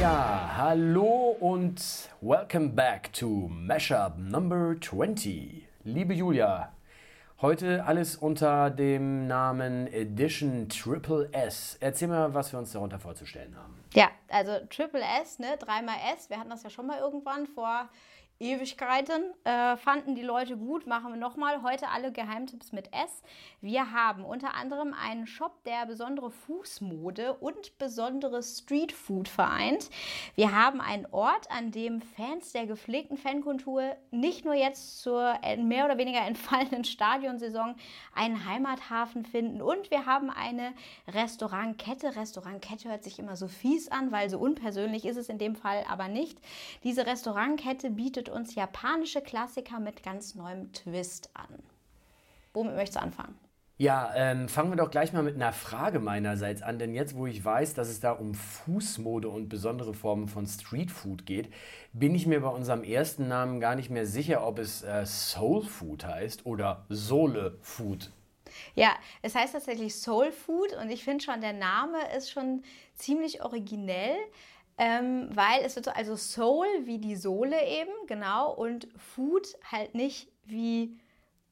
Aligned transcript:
Ja, 0.00 0.52
hallo 0.56 1.36
und 1.40 1.78
welcome 2.22 2.70
back 2.70 3.12
to 3.12 3.50
Mashup 3.50 4.16
Number 4.16 4.74
20. 4.80 5.68
Liebe 5.84 6.14
Julia, 6.14 6.72
heute 7.42 7.84
alles 7.84 8.16
unter 8.16 8.70
dem 8.70 9.26
Namen 9.26 9.88
Edition 9.88 10.70
Triple 10.70 11.28
S. 11.32 11.76
Erzähl 11.80 12.08
mal, 12.08 12.32
was 12.32 12.50
wir 12.50 12.58
uns 12.58 12.72
darunter 12.72 12.98
vorzustellen 12.98 13.54
haben. 13.54 13.84
Ja, 13.92 14.08
also 14.30 14.52
Triple 14.70 15.02
S, 15.20 15.38
ne, 15.38 15.58
dreimal 15.58 15.96
S. 16.16 16.30
Wir 16.30 16.38
hatten 16.38 16.48
das 16.48 16.62
ja 16.62 16.70
schon 16.70 16.86
mal 16.86 16.98
irgendwann 16.98 17.46
vor 17.46 17.90
Ewigkeiten. 18.40 19.22
Äh, 19.44 19.76
fanden 19.76 20.14
die 20.14 20.22
Leute 20.22 20.56
gut, 20.56 20.86
machen 20.86 21.12
wir 21.12 21.20
nochmal. 21.20 21.62
Heute 21.62 21.88
alle 21.88 22.10
Geheimtipps 22.10 22.72
mit 22.72 22.90
S. 22.90 23.22
Wir 23.60 23.92
haben 23.92 24.24
unter 24.24 24.54
anderem 24.54 24.94
einen 24.94 25.26
Shop, 25.26 25.62
der 25.64 25.84
besondere 25.84 26.30
Fußmode 26.30 27.34
und 27.34 27.76
besonderes 27.76 28.60
Streetfood 28.60 29.28
vereint. 29.28 29.90
Wir 30.36 30.56
haben 30.56 30.80
einen 30.80 31.04
Ort, 31.10 31.50
an 31.50 31.70
dem 31.70 32.00
Fans 32.00 32.52
der 32.52 32.66
gepflegten 32.66 33.18
Fankultur 33.18 33.94
nicht 34.10 34.46
nur 34.46 34.54
jetzt 34.54 35.02
zur 35.02 35.34
mehr 35.58 35.84
oder 35.84 35.98
weniger 35.98 36.20
entfallenen 36.26 36.84
Stadionsaison 36.84 37.74
einen 38.14 38.46
Heimathafen 38.46 39.26
finden. 39.26 39.60
Und 39.60 39.90
wir 39.90 40.06
haben 40.06 40.30
eine 40.30 40.72
Restaurantkette. 41.08 42.16
Restaurantkette 42.16 42.88
hört 42.88 43.04
sich 43.04 43.18
immer 43.18 43.36
so 43.36 43.48
fies 43.48 43.88
an, 43.88 44.12
weil 44.12 44.30
so 44.30 44.38
unpersönlich 44.38 45.04
ist 45.04 45.18
es 45.18 45.28
in 45.28 45.36
dem 45.36 45.56
Fall 45.56 45.84
aber 45.90 46.08
nicht. 46.08 46.38
Diese 46.84 47.06
Restaurantkette 47.06 47.90
bietet 47.90 48.29
uns 48.30 48.54
japanische 48.54 49.20
Klassiker 49.20 49.80
mit 49.80 50.02
ganz 50.02 50.34
neuem 50.34 50.72
Twist 50.72 51.30
an. 51.34 51.62
Womit 52.52 52.74
möchtest 52.74 52.96
du 52.96 53.02
anfangen? 53.02 53.38
Ja, 53.80 54.12
ähm, 54.14 54.50
fangen 54.50 54.70
wir 54.70 54.76
doch 54.76 54.90
gleich 54.90 55.14
mal 55.14 55.22
mit 55.22 55.36
einer 55.36 55.54
Frage 55.54 56.00
meinerseits 56.00 56.60
an, 56.60 56.78
denn 56.78 56.94
jetzt, 56.94 57.16
wo 57.16 57.26
ich 57.26 57.42
weiß, 57.42 57.72
dass 57.72 57.88
es 57.88 57.98
da 57.98 58.12
um 58.12 58.34
Fußmode 58.34 59.30
und 59.30 59.48
besondere 59.48 59.94
Formen 59.94 60.28
von 60.28 60.46
Streetfood 60.46 61.24
geht, 61.24 61.50
bin 61.94 62.14
ich 62.14 62.26
mir 62.26 62.40
bei 62.42 62.50
unserem 62.50 62.84
ersten 62.84 63.26
Namen 63.26 63.58
gar 63.58 63.76
nicht 63.76 63.88
mehr 63.88 64.04
sicher, 64.04 64.46
ob 64.46 64.58
es 64.58 64.82
äh, 64.82 65.06
Soul 65.06 65.64
Food 65.64 66.04
heißt 66.04 66.44
oder 66.44 66.84
Sohle 66.90 67.56
Food. 67.62 68.10
Ja, 68.74 68.90
es 69.22 69.34
heißt 69.34 69.54
tatsächlich 69.54 69.94
Soul 69.94 70.30
Food 70.30 70.76
und 70.76 70.90
ich 70.90 71.02
finde 71.02 71.24
schon, 71.24 71.40
der 71.40 71.54
Name 71.54 71.98
ist 72.14 72.30
schon 72.30 72.62
ziemlich 72.94 73.42
originell 73.42 74.16
ähm, 74.80 75.28
weil 75.34 75.60
es 75.62 75.76
wird 75.76 75.84
so, 75.84 75.90
also 75.90 76.16
Soul 76.16 76.66
wie 76.84 76.98
die 76.98 77.14
Sohle 77.14 77.66
eben, 77.66 77.92
genau, 78.06 78.50
und 78.54 78.88
Food 78.96 79.46
halt 79.70 79.94
nicht 79.94 80.32
wie 80.46 80.98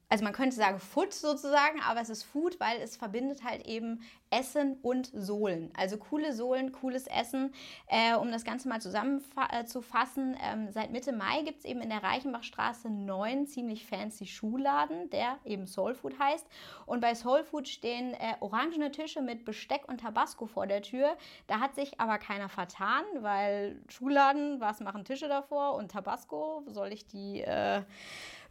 also 0.09 0.23
man 0.23 0.33
könnte 0.33 0.55
sagen 0.55 0.79
Food 0.79 1.13
sozusagen, 1.13 1.81
aber 1.81 2.01
es 2.01 2.09
ist 2.09 2.23
Food, 2.23 2.59
weil 2.59 2.81
es 2.81 2.97
verbindet 2.97 3.43
halt 3.43 3.67
eben 3.67 4.01
Essen 4.31 4.77
und 4.81 5.11
Sohlen. 5.13 5.71
Also 5.75 5.97
coole 5.97 6.33
Sohlen, 6.33 6.71
cooles 6.71 7.05
Essen. 7.05 7.53
Äh, 7.87 8.15
um 8.15 8.31
das 8.31 8.43
Ganze 8.43 8.67
mal 8.69 8.81
zusammenzufassen, 8.81 10.33
äh, 10.33 10.39
ähm, 10.51 10.71
seit 10.71 10.91
Mitte 10.91 11.11
Mai 11.11 11.43
gibt 11.43 11.59
es 11.59 11.65
eben 11.65 11.81
in 11.81 11.89
der 11.89 12.01
Reichenbachstraße 12.01 12.89
neun 12.89 13.45
ziemlich 13.45 13.85
fancy 13.85 14.25
Schuhladen, 14.25 15.11
der 15.11 15.37
eben 15.45 15.67
Soul 15.67 15.93
Food 15.93 16.17
heißt. 16.17 16.47
Und 16.87 17.01
bei 17.01 17.13
Soul 17.13 17.43
Food 17.43 17.67
stehen 17.67 18.15
äh, 18.15 18.35
orangene 18.39 18.91
Tische 18.91 19.21
mit 19.21 19.45
Besteck 19.45 19.87
und 19.87 20.01
Tabasco 20.01 20.47
vor 20.47 20.65
der 20.65 20.81
Tür. 20.81 21.17
Da 21.45 21.59
hat 21.59 21.75
sich 21.75 21.99
aber 21.99 22.17
keiner 22.17 22.49
vertan, 22.49 23.03
weil 23.19 23.79
Schuhladen, 23.89 24.59
was 24.59 24.79
machen 24.79 25.05
Tische 25.05 25.27
davor 25.27 25.75
und 25.75 25.91
Tabasco? 25.91 26.63
Soll 26.67 26.93
ich 26.93 27.05
die 27.05 27.41
äh, 27.41 27.83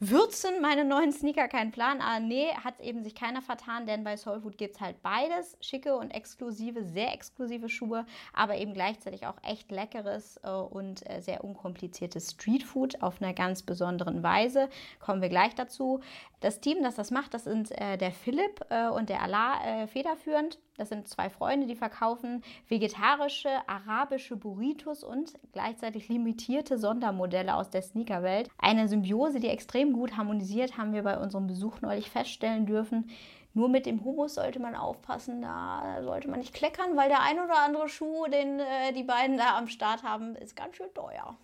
würzen 0.01 0.61
meine 0.61 0.85
neuen 0.85 1.13
Sneaker? 1.13 1.49
Kein 1.49 1.71
Plan. 1.71 2.01
Ah, 2.01 2.21
nee, 2.21 2.49
hat 2.63 2.81
eben 2.81 3.03
sich 3.03 3.15
keiner 3.15 3.43
vertan, 3.43 3.87
denn 3.87 4.05
bei 4.05 4.17
Soulfood 4.17 4.59
gibt 4.59 4.77
es 4.77 4.81
halt 4.81 5.03
beides. 5.03 5.57
Schicke 5.61 5.97
und 5.97 6.11
exklusive, 6.11 6.85
sehr 6.85 7.13
exklusive 7.13 7.69
Schuhe, 7.69 8.07
aber 8.33 8.57
eben 8.57 8.75
gleichzeitig 8.75 9.27
auch 9.27 9.37
echt 9.43 9.71
leckeres 9.71 10.39
äh, 10.43 10.51
und 10.51 11.09
äh, 11.11 11.21
sehr 11.21 11.45
unkompliziertes 11.45 12.33
Streetfood 12.33 13.03
auf 13.03 13.21
einer 13.21 13.35
ganz 13.35 13.63
besonderen 13.63 14.23
Weise. 14.23 14.69
Kommen 15.01 15.23
wir 15.23 15.29
gleich 15.29 15.55
dazu. 15.55 16.01
Das 16.41 16.61
Team, 16.61 16.83
das 16.83 16.97
das 16.97 17.11
macht, 17.11 17.35
das 17.35 17.45
sind 17.45 17.71
äh, 17.73 17.97
der 17.97 18.13
Philipp 18.13 18.65
äh, 18.71 18.89
und 18.89 19.09
der 19.09 19.23
Allah 19.23 19.83
äh, 19.83 19.87
federführend. 19.87 20.59
Das 20.79 20.89
sind 20.91 21.09
zwei 21.09 21.29
Freunde, 21.29 21.67
die 21.67 21.75
verkaufen 21.75 22.43
vegetarische, 22.69 23.51
arabische 23.67 24.37
Burritos 24.37 25.03
und 25.03 25.33
gleichzeitig 25.53 26.09
limitierte 26.09 26.79
Sondermodelle 26.79 27.57
aus 27.57 27.69
der 27.69 27.83
Sneakerwelt. 27.83 28.49
Eine 28.59 28.87
Symbiose, 28.87 29.41
die 29.41 29.49
extrem 29.49 29.93
gut 29.93 30.17
harmonisiert, 30.17 30.79
haben 30.79 30.95
wir 30.95 31.03
bei 31.03 31.19
unserem 31.19 31.49
Besuch 31.49 31.81
neulich 31.81 32.11
feststellen 32.11 32.65
dürfen. 32.65 33.11
Nur 33.55 33.69
mit 33.69 33.87
dem 33.87 34.05
Hummus 34.05 34.35
sollte 34.35 34.61
man 34.61 34.77
aufpassen, 34.77 35.43
da 35.43 35.99
sollte 36.03 36.29
man 36.29 36.39
nicht 36.39 36.55
kleckern, 36.55 36.97
weil 36.97 37.09
der 37.09 37.23
ein 37.23 37.41
oder 37.41 37.59
andere 37.59 37.89
Schuh, 37.89 38.27
den 38.27 38.61
äh, 38.61 38.93
die 38.93 39.03
beiden 39.03 39.37
da 39.37 39.59
am 39.59 39.67
Start 39.67 40.05
haben, 40.05 40.37
ist 40.37 40.55
ganz 40.55 40.77
schön 40.77 40.95
teuer. 40.95 41.37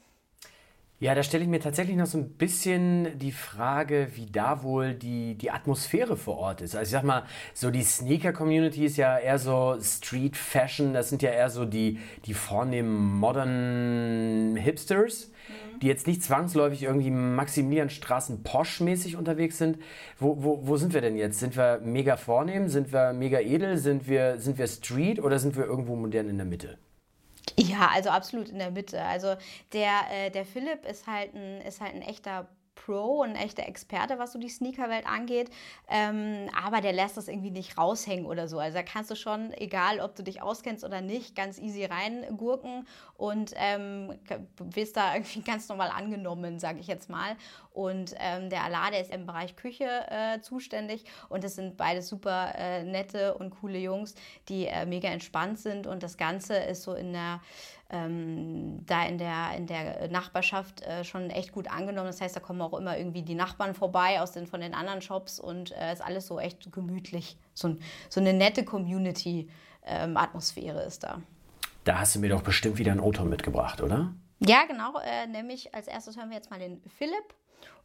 Ja, 1.01 1.15
da 1.17 1.25
stelle 1.25 1.43
ich 1.43 1.51
mir 1.51 1.59
tatsächlich 1.59 1.97
noch 1.97 2.07
so 2.07 2.19
ein 2.19 2.31
bisschen 2.31 3.19
die 3.19 3.33
Frage, 3.33 4.09
wie 4.15 4.27
da 4.27 4.63
wohl 4.63 4.95
die, 4.95 5.35
die 5.35 5.51
Atmosphäre 5.51 6.17
vor 6.17 6.39
Ort 6.39 6.61
ist. 6.61 6.77
Also 6.77 6.85
ich 6.85 6.93
sag 6.93 7.03
mal, 7.03 7.25
so 7.53 7.73
die 7.73 7.83
Sneaker-Community 7.83 8.85
ist 8.85 8.97
ja 8.97 9.19
eher 9.19 9.41
so 9.41 9.77
Street 9.83 10.37
Fashion, 10.37 10.95
das 10.95 11.09
sind 11.09 11.21
ja 11.21 11.31
eher 11.31 11.51
so 11.51 11.65
die, 11.65 11.99
die 12.27 12.33
vornehmen 12.33 13.19
modernen 13.19 14.57
Hipsters, 14.57 15.33
mhm. 15.49 15.81
die 15.81 15.89
jetzt 15.89 16.07
nicht 16.07 16.23
zwangsläufig 16.23 16.85
irgendwie 16.85 17.11
Maximilianstraßen 17.11 18.45
Posch-mäßig 18.45 19.17
unterwegs 19.17 19.59
sind. 19.59 19.79
Wo, 20.21 20.45
wo, 20.45 20.61
wo 20.65 20.77
sind 20.77 20.95
wir 20.95 21.01
denn 21.01 21.17
jetzt? 21.17 21.41
Sind 21.41 21.57
wir 21.57 21.81
mega 21.83 22.17
vornehm? 22.17 22.69
Sind 22.69 22.93
wir 22.93 23.13
mega 23.13 23.41
edel? 23.41 23.79
Sind 23.79 24.07
wir, 24.07 24.39
sind 24.39 24.59
wir 24.59 24.69
Street 24.69 25.21
oder 25.21 25.41
sind 25.41 25.57
wir 25.57 25.65
irgendwo 25.65 25.97
modern 25.97 26.29
in 26.29 26.37
der 26.37 26.47
Mitte? 26.47 26.79
Ja, 27.59 27.89
also 27.93 28.11
absolut 28.11 28.49
in 28.49 28.59
der 28.59 28.71
Mitte. 28.71 29.01
Also 29.03 29.37
der, 29.73 30.01
äh, 30.11 30.31
der 30.31 30.45
Philipp 30.45 30.85
ist 30.87 31.07
halt 31.07 31.35
ein, 31.35 31.61
ist 31.63 31.81
halt 31.81 31.95
ein 31.95 32.03
echter 32.03 32.49
Pro, 32.85 33.23
ein 33.23 33.35
echter 33.35 33.67
Experte, 33.67 34.19
was 34.19 34.33
so 34.33 34.39
die 34.39 34.49
Sneakerwelt 34.49 35.07
angeht. 35.07 35.51
Ähm, 35.89 36.51
aber 36.63 36.81
der 36.83 36.93
lässt 36.93 37.17
das 37.17 37.29
irgendwie 37.29 37.51
nicht 37.51 37.79
raushängen 37.79 38.27
oder 38.27 38.47
so. 38.47 38.59
Also 38.59 38.77
da 38.77 38.83
kannst 38.83 39.11
du 39.11 39.17
schon, 39.17 39.53
egal 39.55 40.01
ob 40.01 40.15
du 40.15 40.23
dich 40.23 40.43
auskennst 40.43 40.85
oder 40.85 41.01
nicht, 41.01 41.35
ganz 41.35 41.59
easy 41.59 41.87
reingurken 41.87 42.87
und 43.17 43.53
ähm, 43.57 44.19
wirst 44.59 44.97
da 44.97 45.15
irgendwie 45.15 45.41
ganz 45.41 45.69
normal 45.69 45.91
angenommen, 45.91 46.59
sage 46.59 46.81
ich 46.81 46.87
jetzt 46.87 47.09
mal. 47.09 47.37
Und 47.73 48.15
ähm, 48.19 48.51
der 48.51 48.65
Allah, 48.65 48.91
der 48.91 49.01
ist 49.01 49.13
im 49.13 49.27
Bereich 49.27 49.57
Küche 49.57 49.89
äh, 50.09 50.41
zuständig 50.41 51.05
und 51.29 51.43
das 51.43 51.55
sind 51.55 51.77
beide 51.77 52.03
super 52.03 52.53
äh, 52.57 52.85
nette 52.85 53.35
und 53.35 53.51
coole 53.51 53.79
Jungs, 53.79 54.15
die 54.49 54.67
äh, 54.67 54.85
mega 54.85 55.09
entspannt 55.09 55.59
sind 55.59 55.87
und 55.87 56.03
das 56.03 56.17
Ganze 56.17 56.55
ist 56.55 56.83
so 56.83 56.95
in 56.95 57.13
der 57.13 57.41
ähm, 57.91 58.85
da 58.87 59.05
in 59.05 59.19
der, 59.19 59.53
in 59.57 59.67
der 59.67 60.09
Nachbarschaft 60.09 60.81
äh, 60.83 61.05
schon 61.05 61.29
echt 61.31 61.53
gut 61.53 61.71
angenommen. 61.71 62.09
Das 62.09 62.21
heißt, 62.21 62.35
da 62.35 62.41
kommen 62.41 62.61
auch 62.61 62.75
immer 62.75 62.99
irgendwie 62.99 63.23
die 63.23 63.35
Nachbarn 63.35 63.75
vorbei 63.75 64.21
aus 64.21 64.33
den, 64.33 64.47
von 64.47 64.61
den 64.61 64.75
anderen 64.75 65.01
Shops 65.03 65.39
und 65.39 65.71
äh, 65.73 65.93
ist 65.93 66.03
alles 66.03 66.27
so 66.27 66.41
echt 66.41 66.73
gemütlich. 66.73 67.37
So, 67.53 67.69
ein, 67.69 67.79
so 68.09 68.21
eine 68.21 68.33
nette 68.33 68.65
Community-Atmosphäre 68.65 70.83
ähm, 70.83 70.89
ist 70.89 71.05
da. 71.05 71.21
Da 71.85 72.01
hast 72.01 72.15
du 72.15 72.21
mir 72.21 72.31
doch 72.31 72.43
bestimmt 72.43 72.79
wieder 72.79 72.93
ein 72.93 73.01
Auto 73.01 73.25
mitgebracht, 73.25 73.83
oder? 73.83 74.15
Ja, 74.41 74.65
genau. 74.65 74.99
Äh, 75.05 75.27
nämlich 75.27 75.75
als 75.75 75.87
erstes 75.87 76.17
hören 76.17 76.31
wir 76.31 76.37
jetzt 76.37 76.51
mal 76.51 76.59
den 76.59 76.81
Philipp. 76.99 77.35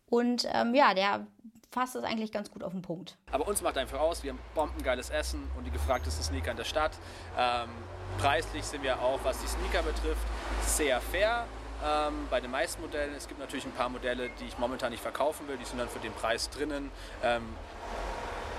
Und 0.08 0.48
ähm, 0.52 0.74
ja, 0.74 0.94
der 0.94 1.28
fasst 1.72 1.96
es 1.96 2.04
eigentlich 2.04 2.32
ganz 2.32 2.50
gut 2.50 2.64
auf 2.64 2.72
den 2.72 2.82
Punkt. 2.82 3.18
Aber 3.32 3.48
uns 3.48 3.62
macht 3.62 3.78
einfach 3.78 4.00
aus, 4.00 4.24
wir 4.24 4.32
haben 4.32 4.40
bombengeiles 4.56 5.12
Essen 5.12 5.44
und 5.56 5.66
die 5.66 5.72
gefragtesten 5.72 6.24
Sneaker 6.24 6.52
in 6.52 6.58
der 6.58 6.64
Stadt. 6.64 6.98
Ähm, 7.38 7.70
preislich 8.18 8.64
sind 8.64 8.84
wir 8.84 9.00
auch, 9.00 9.20
was 9.24 9.40
die 9.40 9.48
Sneaker 9.48 9.84
betrifft, 9.84 10.26
sehr 10.66 11.00
fair. 11.02 11.46
Ähm, 11.82 12.28
bei 12.30 12.42
den 12.42 12.52
meisten 12.52 12.82
Modellen. 12.82 13.14
Es 13.16 13.28
gibt 13.28 13.40
natürlich 13.40 13.66
ein 13.66 13.72
paar 13.72 13.88
Modelle, 13.88 14.30
die 14.42 14.46
ich 14.46 14.58
momentan 14.58 14.92
nicht 14.92 15.02
verkaufen 15.02 15.48
will, 15.48 15.56
die 15.56 15.64
sind 15.64 15.78
dann 15.78 15.88
für 15.88 16.00
den 16.00 16.12
Preis 16.12 16.50
drinnen, 16.50 16.92
ähm, 17.24 17.44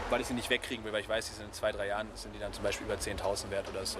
weil 0.08 0.22
ich 0.22 0.26
sie 0.26 0.34
nicht 0.34 0.48
wegkriegen 0.48 0.84
will, 0.86 0.92
weil 0.92 1.02
ich 1.02 1.08
weiß, 1.08 1.26
die 1.26 1.34
sind 1.34 1.46
in 1.46 1.52
zwei, 1.52 1.70
drei 1.70 1.88
Jahren 1.88 2.08
sind 2.14 2.34
die 2.34 2.38
dann 2.38 2.52
zum 2.54 2.64
Beispiel 2.64 2.86
über 2.86 2.96
10.000 2.96 3.50
wert 3.50 3.68
oder 3.68 3.84
so. 3.84 3.98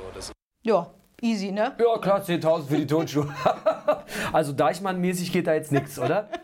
ja, 0.62 0.90
Easy, 1.22 1.52
ne? 1.52 1.72
Ja, 1.78 1.98
klar, 1.98 2.22
10.000 2.22 2.66
für 2.66 2.76
die 2.78 2.86
Tonschuhe. 2.86 3.28
also 4.32 4.52
Deichmann-mäßig 4.52 5.32
geht 5.32 5.46
da 5.46 5.54
jetzt 5.54 5.70
nichts, 5.72 5.98
oder? 5.98 6.28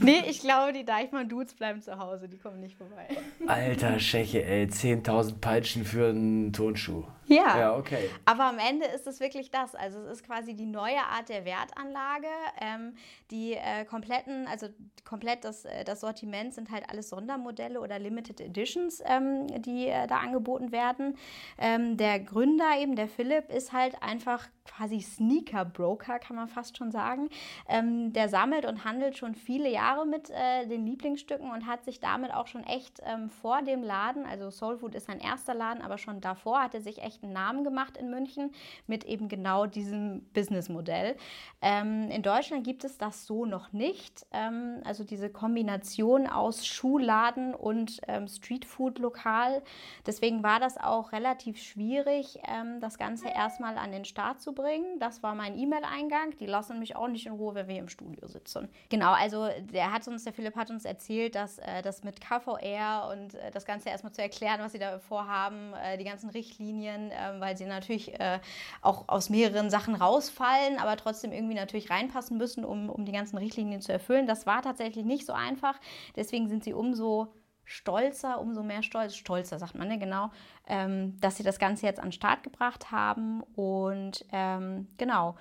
Nee, 0.00 0.22
ich 0.28 0.40
glaube, 0.40 0.72
die 0.72 0.84
Deichmann-Dudes 0.84 1.54
bleiben 1.54 1.80
zu 1.82 1.98
Hause, 1.98 2.28
die 2.28 2.36
kommen 2.36 2.60
nicht 2.60 2.76
vorbei. 2.76 3.06
Alter 3.46 3.98
Scheche, 4.00 4.44
ey, 4.44 4.64
10.000 4.64 5.40
Peitschen 5.40 5.84
für 5.84 6.08
einen 6.08 6.52
Tonschuh. 6.52 7.04
Ja. 7.28 7.58
Ja, 7.58 7.76
okay. 7.76 8.10
Aber 8.24 8.44
am 8.44 8.58
Ende 8.58 8.86
ist 8.86 9.06
es 9.06 9.20
wirklich 9.20 9.50
das. 9.50 9.74
Also 9.74 10.00
es 10.00 10.18
ist 10.18 10.26
quasi 10.26 10.54
die 10.54 10.66
neue 10.66 10.98
Art 10.98 11.28
der 11.28 11.44
Wertanlage. 11.44 12.26
Ähm, 12.60 12.94
die 13.30 13.54
äh, 13.54 13.84
kompletten, 13.84 14.46
also 14.48 14.68
komplett 15.04 15.44
das, 15.44 15.64
äh, 15.64 15.84
das 15.84 16.00
Sortiment 16.00 16.54
sind 16.54 16.70
halt 16.70 16.88
alles 16.88 17.10
Sondermodelle 17.10 17.80
oder 17.80 17.98
Limited 17.98 18.40
Editions, 18.40 19.02
ähm, 19.04 19.46
die 19.62 19.88
äh, 19.88 20.06
da 20.06 20.18
angeboten 20.18 20.72
werden. 20.72 21.16
Ähm, 21.58 21.96
der 21.96 22.20
Gründer 22.20 22.78
eben, 22.78 22.96
der 22.96 23.08
Philipp, 23.08 23.50
ist 23.50 23.72
halt 23.72 24.02
einfach 24.02 24.48
quasi 24.68 25.00
Sneaker 25.00 25.64
Broker, 25.64 26.18
kann 26.18 26.36
man 26.36 26.48
fast 26.48 26.76
schon 26.76 26.90
sagen. 26.90 27.28
Ähm, 27.68 28.12
der 28.12 28.28
sammelt 28.28 28.64
und 28.64 28.84
handelt 28.84 29.16
schon 29.16 29.34
viele 29.34 29.70
Jahre 29.70 30.06
mit 30.06 30.30
äh, 30.30 30.66
den 30.66 30.86
Lieblingsstücken 30.86 31.50
und 31.50 31.66
hat 31.66 31.84
sich 31.84 32.00
damit 32.00 32.32
auch 32.32 32.46
schon 32.46 32.64
echt 32.64 33.00
ähm, 33.04 33.30
vor 33.30 33.62
dem 33.62 33.82
Laden, 33.82 34.26
also 34.26 34.50
Soul 34.50 34.78
Food 34.78 34.94
ist 34.94 35.06
sein 35.06 35.20
erster 35.20 35.54
Laden, 35.54 35.82
aber 35.82 35.98
schon 35.98 36.20
davor 36.20 36.62
hat 36.62 36.74
er 36.74 36.80
sich 36.80 37.02
echt 37.02 37.22
einen 37.22 37.32
Namen 37.32 37.64
gemacht 37.64 37.96
in 37.96 38.10
München 38.10 38.52
mit 38.86 39.04
eben 39.04 39.28
genau 39.28 39.66
diesem 39.66 40.22
Businessmodell. 40.32 41.16
Ähm, 41.60 42.10
in 42.10 42.22
Deutschland 42.22 42.64
gibt 42.64 42.84
es 42.84 42.98
das 42.98 43.26
so 43.26 43.44
noch 43.46 43.72
nicht. 43.72 44.26
Ähm, 44.32 44.80
also 44.84 45.04
diese 45.04 45.30
Kombination 45.30 46.26
aus 46.26 46.66
Schuhladen 46.66 47.54
und 47.54 48.00
ähm, 48.06 48.28
Streetfood-Lokal. 48.28 49.62
Deswegen 50.06 50.42
war 50.42 50.60
das 50.60 50.78
auch 50.78 51.12
relativ 51.12 51.58
schwierig, 51.58 52.38
ähm, 52.46 52.80
das 52.80 52.98
Ganze 52.98 53.28
erstmal 53.28 53.78
an 53.78 53.92
den 53.92 54.04
Start 54.04 54.40
zu 54.40 54.52
bringen. 54.58 54.98
Das 54.98 55.22
war 55.22 55.34
mein 55.34 55.56
E-Mail-Eingang. 55.56 56.36
Die 56.38 56.46
lassen 56.46 56.80
mich 56.80 56.96
auch 56.96 57.06
nicht 57.06 57.26
in 57.26 57.32
Ruhe, 57.32 57.54
wenn 57.54 57.68
wir 57.68 57.78
im 57.78 57.88
Studio 57.88 58.26
sitzen. 58.26 58.68
Genau, 58.88 59.12
also 59.12 59.48
der 59.72 59.92
hat 59.92 60.06
uns, 60.08 60.24
der 60.24 60.32
Philipp 60.32 60.56
hat 60.56 60.70
uns 60.70 60.84
erzählt, 60.84 61.36
dass 61.36 61.58
äh, 61.58 61.80
das 61.82 62.02
mit 62.02 62.20
KVR 62.20 63.08
und 63.12 63.34
äh, 63.34 63.52
das 63.52 63.64
Ganze 63.64 63.88
erstmal 63.88 64.12
zu 64.12 64.20
erklären, 64.20 64.60
was 64.60 64.72
sie 64.72 64.80
da 64.80 64.98
vorhaben, 64.98 65.72
äh, 65.74 65.96
die 65.96 66.04
ganzen 66.04 66.28
Richtlinien, 66.30 67.12
ähm, 67.12 67.40
weil 67.40 67.56
sie 67.56 67.66
natürlich 67.66 68.18
äh, 68.18 68.40
auch 68.82 69.08
aus 69.08 69.30
mehreren 69.30 69.70
Sachen 69.70 69.94
rausfallen, 69.94 70.78
aber 70.78 70.96
trotzdem 70.96 71.32
irgendwie 71.32 71.54
natürlich 71.54 71.88
reinpassen 71.88 72.36
müssen, 72.36 72.64
um, 72.64 72.90
um 72.90 73.04
die 73.04 73.12
ganzen 73.12 73.38
Richtlinien 73.38 73.80
zu 73.80 73.92
erfüllen. 73.92 74.26
Das 74.26 74.44
war 74.44 74.60
tatsächlich 74.62 75.04
nicht 75.04 75.24
so 75.24 75.32
einfach. 75.32 75.78
Deswegen 76.16 76.48
sind 76.48 76.64
sie 76.64 76.74
umso 76.74 77.28
stolzer, 77.68 78.40
umso 78.40 78.62
mehr 78.62 78.82
stolz, 78.82 79.14
stolzer 79.14 79.58
sagt 79.58 79.74
man, 79.74 79.88
ne, 79.88 79.98
genau, 79.98 80.30
ähm, 80.66 81.20
dass 81.20 81.36
sie 81.36 81.42
das 81.42 81.58
Ganze 81.58 81.84
jetzt 81.86 82.00
an 82.00 82.06
den 82.06 82.12
Start 82.12 82.42
gebracht 82.42 82.90
haben. 82.90 83.42
Und 83.54 84.24
ähm, 84.32 84.88
genau. 84.96 85.36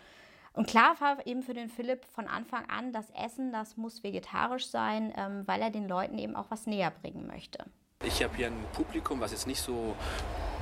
Und 0.51 0.68
klar 0.68 1.00
war 1.00 1.25
eben 1.25 1.41
für 1.41 1.53
den 1.53 1.69
Philipp 1.69 2.03
von 2.06 2.27
Anfang 2.27 2.69
an, 2.69 2.91
das 2.91 3.09
Essen, 3.12 3.51
das 3.51 3.77
muss 3.77 4.03
vegetarisch 4.03 4.68
sein, 4.68 5.13
ähm, 5.15 5.44
weil 5.45 5.62
er 5.62 5.69
den 5.69 5.88
Leuten 5.88 6.18
eben 6.18 6.35
auch 6.35 6.47
was 6.50 6.68
näher 6.68 6.91
bringen 6.91 7.27
möchte. 7.27 7.63
Ich 8.03 8.21
habe 8.21 8.35
hier 8.35 8.47
ein 8.47 8.65
Publikum, 8.73 9.21
was 9.21 9.31
jetzt 9.31 9.47
nicht 9.47 9.62
so 9.62 9.95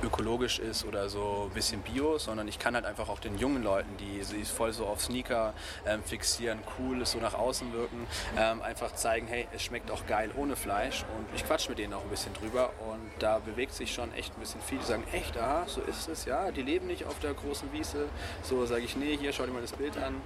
ökologisch 0.02 0.58
ist 0.58 0.84
oder 0.84 1.08
so 1.08 1.48
ein 1.48 1.54
bisschen 1.54 1.80
bio, 1.82 2.18
sondern 2.18 2.48
ich 2.48 2.58
kann 2.58 2.74
halt 2.74 2.84
einfach 2.84 3.08
auch 3.08 3.18
den 3.18 3.38
jungen 3.38 3.62
Leuten, 3.62 3.96
die 3.98 4.22
sich 4.22 4.48
voll 4.48 4.72
so 4.72 4.86
auf 4.86 5.00
Sneaker 5.00 5.54
ähm, 5.86 6.02
fixieren, 6.02 6.58
cool 6.78 7.04
so 7.06 7.18
nach 7.18 7.34
außen 7.34 7.72
wirken, 7.72 8.06
ähm, 8.38 8.62
einfach 8.62 8.94
zeigen, 8.94 9.26
hey, 9.26 9.46
es 9.54 9.62
schmeckt 9.62 9.90
auch 9.90 10.06
geil 10.06 10.30
ohne 10.36 10.56
Fleisch 10.56 11.04
und 11.16 11.26
ich 11.34 11.44
quatsch 11.44 11.68
mit 11.68 11.78
denen 11.78 11.94
auch 11.94 12.02
ein 12.02 12.10
bisschen 12.10 12.34
drüber 12.34 12.70
und 12.90 13.10
da 13.18 13.38
bewegt 13.38 13.72
sich 13.72 13.92
schon 13.92 14.12
echt 14.14 14.36
ein 14.36 14.40
bisschen 14.40 14.60
viel. 14.60 14.78
Die 14.78 14.84
sagen, 14.84 15.04
echt, 15.12 15.36
aha, 15.36 15.64
so 15.66 15.80
ist 15.82 16.08
es, 16.08 16.24
ja, 16.24 16.50
die 16.50 16.62
leben 16.62 16.86
nicht 16.86 17.04
auf 17.04 17.18
der 17.20 17.34
großen 17.34 17.72
Wiese. 17.72 18.06
So 18.42 18.64
sage 18.66 18.82
ich, 18.82 18.96
nee, 18.96 19.16
hier, 19.16 19.32
schau 19.32 19.46
dir 19.46 19.52
mal 19.52 19.62
das 19.62 19.72
Bild 19.72 19.96
an. 19.96 20.20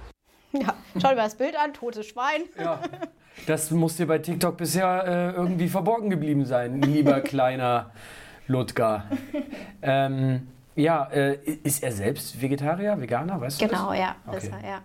Ja, 0.53 0.75
schau 0.93 1.09
dir 1.09 1.15
mal 1.15 1.23
das 1.23 1.35
Bild 1.35 1.55
an, 1.55 1.73
totes 1.73 2.07
Schwein. 2.07 2.43
Ja. 2.59 2.81
Das 3.47 3.71
muss 3.71 3.95
dir 3.95 4.07
bei 4.07 4.19
TikTok 4.19 4.57
bisher 4.57 5.05
äh, 5.05 5.35
irgendwie 5.35 5.69
verborgen 5.69 6.09
geblieben 6.09 6.45
sein, 6.45 6.81
lieber 6.81 7.21
kleiner 7.21 7.91
Ludger. 8.47 9.05
Ähm, 9.83 10.47
ja, 10.75 11.05
äh, 11.05 11.39
ist 11.63 11.81
er 11.81 11.91
selbst 11.91 12.39
Vegetarier, 12.39 13.01
Veganer, 13.01 13.41
weißt 13.41 13.59
du 13.59 13.67
Genau, 13.67 13.89
das? 13.89 13.97
ja, 13.99 14.15
Okay. 14.27 14.37
ist 14.37 14.51
er, 14.51 14.69
ja. 14.69 14.81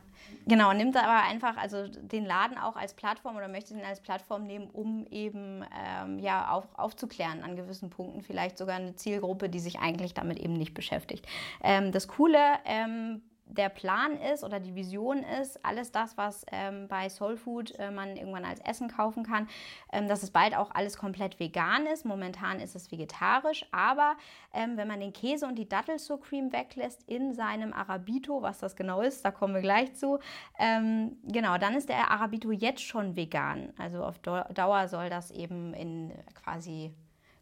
Genau, 0.47 0.73
nimmt 0.73 0.97
aber 0.97 1.25
einfach 1.29 1.57
also 1.59 1.87
den 1.89 2.25
Laden 2.25 2.57
auch 2.57 2.77
als 2.77 2.95
Plattform 2.95 3.37
oder 3.37 3.47
möchte 3.49 3.75
ihn 3.75 3.85
als 3.85 4.01
Plattform 4.01 4.45
nehmen, 4.47 4.71
um 4.73 5.05
eben 5.11 5.63
ähm, 5.77 6.19
ja, 6.19 6.49
auf, 6.51 6.65
aufzuklären 6.79 7.43
an 7.43 7.57
gewissen 7.57 7.91
Punkten, 7.91 8.23
vielleicht 8.23 8.57
sogar 8.57 8.77
eine 8.77 8.95
Zielgruppe, 8.95 9.49
die 9.51 9.59
sich 9.59 9.79
eigentlich 9.81 10.15
damit 10.15 10.39
eben 10.39 10.55
nicht 10.55 10.73
beschäftigt. 10.73 11.27
Ähm, 11.63 11.93
das 11.93 12.09
Coole 12.09 12.39
ähm, 12.65 13.21
der 13.49 13.69
Plan 13.69 14.17
ist 14.21 14.45
oder 14.45 14.61
die 14.61 14.75
Vision 14.75 15.23
ist, 15.41 15.65
alles 15.65 15.93
das, 15.93 16.17
was 16.17 16.45
ähm, 16.51 16.89
bei 16.89 17.09
Soul 17.09 17.37
Food 17.37 17.79
äh, 17.79 17.91
man 17.91 18.17
irgendwann 18.17 18.45
als 18.45 18.61
Essen 18.61 18.89
kaufen 18.89 19.25
kann, 19.25 19.49
ähm, 19.93 20.09
dass 20.09 20.23
es 20.23 20.31
bald 20.31 20.57
auch 20.57 20.71
alles 20.75 20.99
komplett 20.99 21.39
vegan 21.39 21.87
ist. 21.87 22.05
Momentan 22.05 22.61
ist 22.61 22.75
es 22.75 22.91
vegetarisch, 22.91 23.65
aber 23.71 24.17
ähm, 24.53 24.77
wenn 24.77 24.89
man 24.89 25.01
den 25.01 25.13
Käse 25.13 25.47
und 25.47 25.57
die 25.57 25.69
Dattelsucreme 25.69 26.53
weglässt 26.53 27.03
in 27.09 27.35
seinem 27.35 27.73
Arabito, 27.73 28.43
was 28.43 28.59
das 28.59 28.77
genau 28.77 29.01
ist, 29.01 29.25
da 29.25 29.31
kommen 29.31 29.55
wir 29.55 29.63
gleich 29.63 29.95
zu, 29.95 30.19
ähm, 30.59 31.17
genau, 31.25 31.57
dann 31.57 31.75
ist 31.75 31.89
der 31.89 32.11
Arabito 32.11 32.51
jetzt 32.51 32.83
schon 32.83 33.17
vegan. 33.17 33.73
Also 33.79 34.03
auf 34.03 34.19
Dau- 34.19 34.45
Dauer 34.53 34.89
soll 34.89 35.09
das 35.09 35.31
eben 35.31 35.73
in 35.75 36.13
quasi 36.35 36.93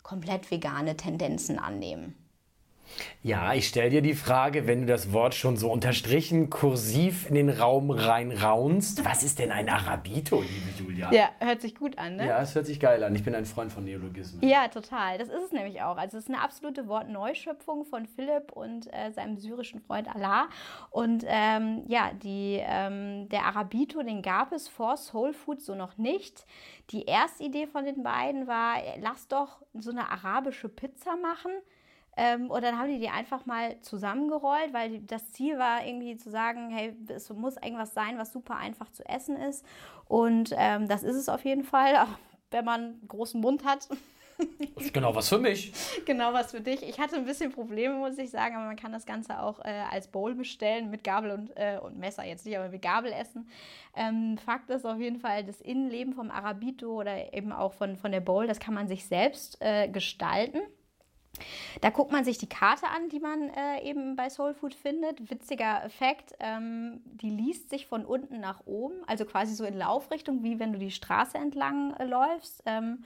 komplett 0.03 0.51
vegane 0.51 0.97
Tendenzen 0.97 1.59
annehmen. 1.59 2.15
Ja, 3.25 3.55
ich 3.55 3.69
stelle 3.69 3.89
dir 3.89 4.03
die 4.03 4.13
Frage, 4.13 4.67
wenn 4.67 4.83
du 4.83 4.87
das 4.87 5.15
Wort 5.15 5.35
schon 5.35 5.57
so 5.57 5.73
unterstrichen 5.73 6.51
kursiv 6.51 7.27
in 7.27 7.35
den 7.35 7.49
Raum 7.49 7.91
reinraunst, 7.91 9.03
was 9.07 9.23
ist 9.23 9.39
denn 9.39 9.51
ein 9.51 9.71
Arabito, 9.71 10.43
liebe 10.43 10.69
Julia? 10.79 11.11
Ja, 11.11 11.31
hört 11.41 11.63
sich 11.63 11.75
gut 11.75 11.97
an, 11.97 12.17
ne? 12.17 12.27
Ja, 12.27 12.43
es 12.43 12.55
hört 12.55 12.67
sich 12.67 12.79
geil 12.79 13.03
an. 13.03 13.15
Ich 13.15 13.25
bin 13.25 13.35
ein 13.35 13.47
Freund 13.47 13.73
von 13.73 13.83
Neologismen. 13.83 14.47
Ja, 14.47 14.69
total. 14.69 15.17
Das 15.17 15.29
ist 15.29 15.43
es 15.43 15.53
nämlich 15.53 15.81
auch. 15.81 15.97
Also 15.97 16.19
es 16.19 16.25
ist 16.25 16.29
eine 16.29 16.43
absolute 16.43 16.87
Wortneuschöpfung 16.87 17.87
von 17.87 18.05
Philipp 18.05 18.53
und 18.53 18.93
äh, 18.93 19.11
seinem 19.11 19.39
syrischen 19.39 19.81
Freund 19.81 20.15
Allah. 20.15 20.51
Und 20.91 21.25
ähm, 21.27 21.85
ja, 21.87 22.11
die, 22.13 22.61
ähm, 22.63 23.31
der 23.31 23.47
Arabito, 23.47 24.03
den 24.03 24.21
gab 24.21 24.53
es 24.53 24.69
vor 24.69 24.99
Soul 24.99 25.33
Food 25.33 25.63
so 25.63 25.75
noch 25.75 25.97
nicht. 25.97 26.45
Die 26.91 27.07
erste 27.07 27.45
Idee 27.45 27.69
von 27.69 27.87
den 27.87 28.03
beiden 28.03 28.47
war, 28.47 28.75
lass 29.01 29.29
doch 29.29 29.63
so 29.73 29.93
eine 29.93 30.11
arabische 30.11 30.69
Pizza 30.69 31.17
machen. 31.17 31.53
Ähm, 32.17 32.51
und 32.51 32.63
dann 32.63 32.79
haben 32.79 32.89
die 32.89 33.01
die 33.01 33.09
einfach 33.09 33.47
mal 33.47 33.81
zusammengerollt, 33.81 34.73
weil 34.73 35.01
das 35.01 35.33
Ziel 35.33 35.59
war 35.59 35.85
irgendwie 35.85 36.17
zu 36.17 36.31
sagen, 36.31 36.71
hey, 36.71 36.97
es 37.09 37.29
muss 37.31 37.57
irgendwas 37.57 37.95
sein, 37.95 38.19
was 38.19 38.33
super 38.33 38.57
einfach 38.57 38.91
zu 38.91 39.07
essen 39.09 39.37
ist. 39.37 39.65
Und 40.07 40.55
ähm, 40.57 40.89
das 40.89 41.03
ist 41.03 41.17
es 41.17 41.29
auf 41.29 41.45
jeden 41.45 41.65
Fall, 41.65 41.97
auch 42.03 42.19
wenn 42.51 42.65
man 42.65 42.81
einen 42.81 43.09
großen 43.09 43.41
Mund 43.41 43.65
hat. 43.65 43.89
Das 44.75 44.87
ist 44.87 44.95
genau 44.95 45.15
was 45.15 45.29
für 45.29 45.39
mich. 45.39 45.73
Genau 46.05 46.33
was 46.33 46.51
für 46.51 46.61
dich. 46.61 46.83
Ich 46.83 46.99
hatte 46.99 47.17
ein 47.17 47.25
bisschen 47.25 47.53
Probleme, 47.53 47.95
muss 47.95 48.19
ich 48.19 48.31
sagen, 48.31 48.57
aber 48.57 48.67
man 48.67 48.77
kann 48.77 48.93
das 48.93 49.07
Ganze 49.07 49.41
auch 49.41 49.61
äh, 49.61 49.85
als 49.91 50.09
Bowl 50.09 50.35
bestellen, 50.35 50.91
mit 50.91 51.05
Gabel 51.05 51.31
und, 51.31 51.51
äh, 51.57 51.79
und 51.83 51.99
Messer 51.99 52.25
jetzt 52.25 52.45
nicht, 52.45 52.59
aber 52.59 52.69
mit 52.69 52.83
Gabel 52.83 53.13
essen. 53.13 53.49
Ähm, 53.97 54.37
Fakt 54.45 54.71
ist 54.71 54.85
auf 54.85 54.99
jeden 54.99 55.19
Fall, 55.19 55.45
das 55.45 55.61
Innenleben 55.61 56.15
vom 56.15 56.31
Arabito 56.31 56.93
oder 56.93 57.33
eben 57.33 57.53
auch 57.53 57.73
von, 57.75 57.97
von 57.97 58.13
der 58.13 58.21
Bowl, 58.21 58.47
das 58.47 58.59
kann 58.61 58.75
man 58.75 58.89
sich 58.89 59.07
selbst 59.07 59.57
äh, 59.61 59.89
gestalten. 59.89 60.61
Da 61.81 61.91
guckt 61.91 62.13
man 62.13 62.25
sich 62.25 62.39
die 62.39 62.49
Karte 62.49 62.87
an, 62.89 63.09
die 63.09 63.21
man 63.21 63.51
äh, 63.51 63.83
eben 63.83 64.17
bei 64.17 64.31
Soul 64.31 64.55
Food 64.55 64.75
findet. 64.75 65.31
Witziger 65.31 65.85
Effekt, 65.85 66.35
ähm, 66.41 67.01
die 67.05 67.31
liest 67.31 67.71
sich 67.71 67.87
von 67.87 68.05
unten 68.05 68.41
nach 68.41 68.67
oben, 68.67 69.03
also 69.07 69.25
quasi 69.25 69.55
so 69.55 69.65
in 69.65 69.77
Laufrichtung, 69.77 70.43
wie 70.43 70.59
wenn 70.59 70.73
du 70.73 70.79
die 70.79 70.91
Straße 70.91 71.37
entlang 71.37 71.95
äh, 71.95 72.05
läufst. 72.05 72.63
Ähm, 72.67 73.05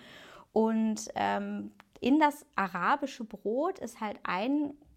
und 0.52 1.08
ähm, 1.14 1.72
in 2.00 2.18
das 2.18 2.46
arabische 2.54 3.24
Brot 3.24 3.78
ist 3.78 4.00
halt 4.00 4.18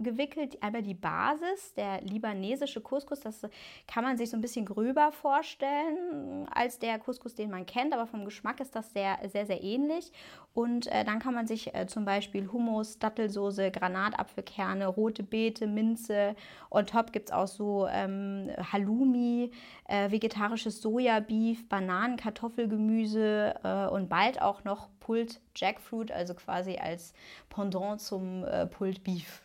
eingewickelt 0.02 0.62
einmal 0.62 0.82
die 0.82 0.94
Basis, 0.94 1.74
der 1.76 2.02
libanesische 2.02 2.82
Couscous. 2.82 3.20
Das 3.20 3.42
kann 3.88 4.04
man 4.04 4.18
sich 4.18 4.30
so 4.30 4.38
ein 4.38 4.42
bisschen 4.42 4.66
gröber 4.66 5.12
vorstellen 5.12 6.48
als 6.52 6.80
der 6.80 7.00
Couscous, 7.00 7.36
den 7.36 7.52
man 7.52 7.66
kennt, 7.66 7.94
aber 7.94 8.08
vom 8.08 8.26
Geschmack 8.26 8.60
ist 8.60 8.76
das 8.76 8.92
sehr, 8.94 9.20
sehr, 9.32 9.46
sehr 9.46 9.64
ähnlich. 9.64 10.12
Und 10.54 10.88
äh, 10.88 11.06
dann 11.06 11.20
kann 11.20 11.34
man 11.34 11.48
sich 11.48 11.74
äh, 11.74 11.88
zum 11.88 12.04
Beispiel 12.04 12.52
Hummus, 12.52 13.00
Dattelsoße, 13.00 13.72
Granatapfelkerne, 13.72 14.88
rote 14.88 15.24
Beete, 15.24 15.68
Minze. 15.68 16.36
On 16.70 16.86
top 16.86 17.14
gibt 17.14 17.30
es 17.30 17.34
auch 17.34 17.48
so 17.48 17.88
ähm, 17.90 18.52
Halloumi, 18.72 19.52
äh, 19.88 20.12
vegetarisches 20.12 20.82
Sojabeef, 20.82 21.70
Bananen, 21.70 22.18
Kartoffelgemüse 22.18 23.56
äh, 23.64 23.88
und 23.88 24.10
bald 24.10 24.42
auch 24.42 24.64
noch 24.64 24.90
Pulled 25.00 25.40
Jackfruit, 25.56 26.12
also 26.12 26.34
quasi 26.34 26.78
als 26.78 27.14
Pendant 27.50 28.02
zum 28.02 28.44
äh, 28.44 28.66
Pulled 28.68 29.04
Beef. 29.04 29.44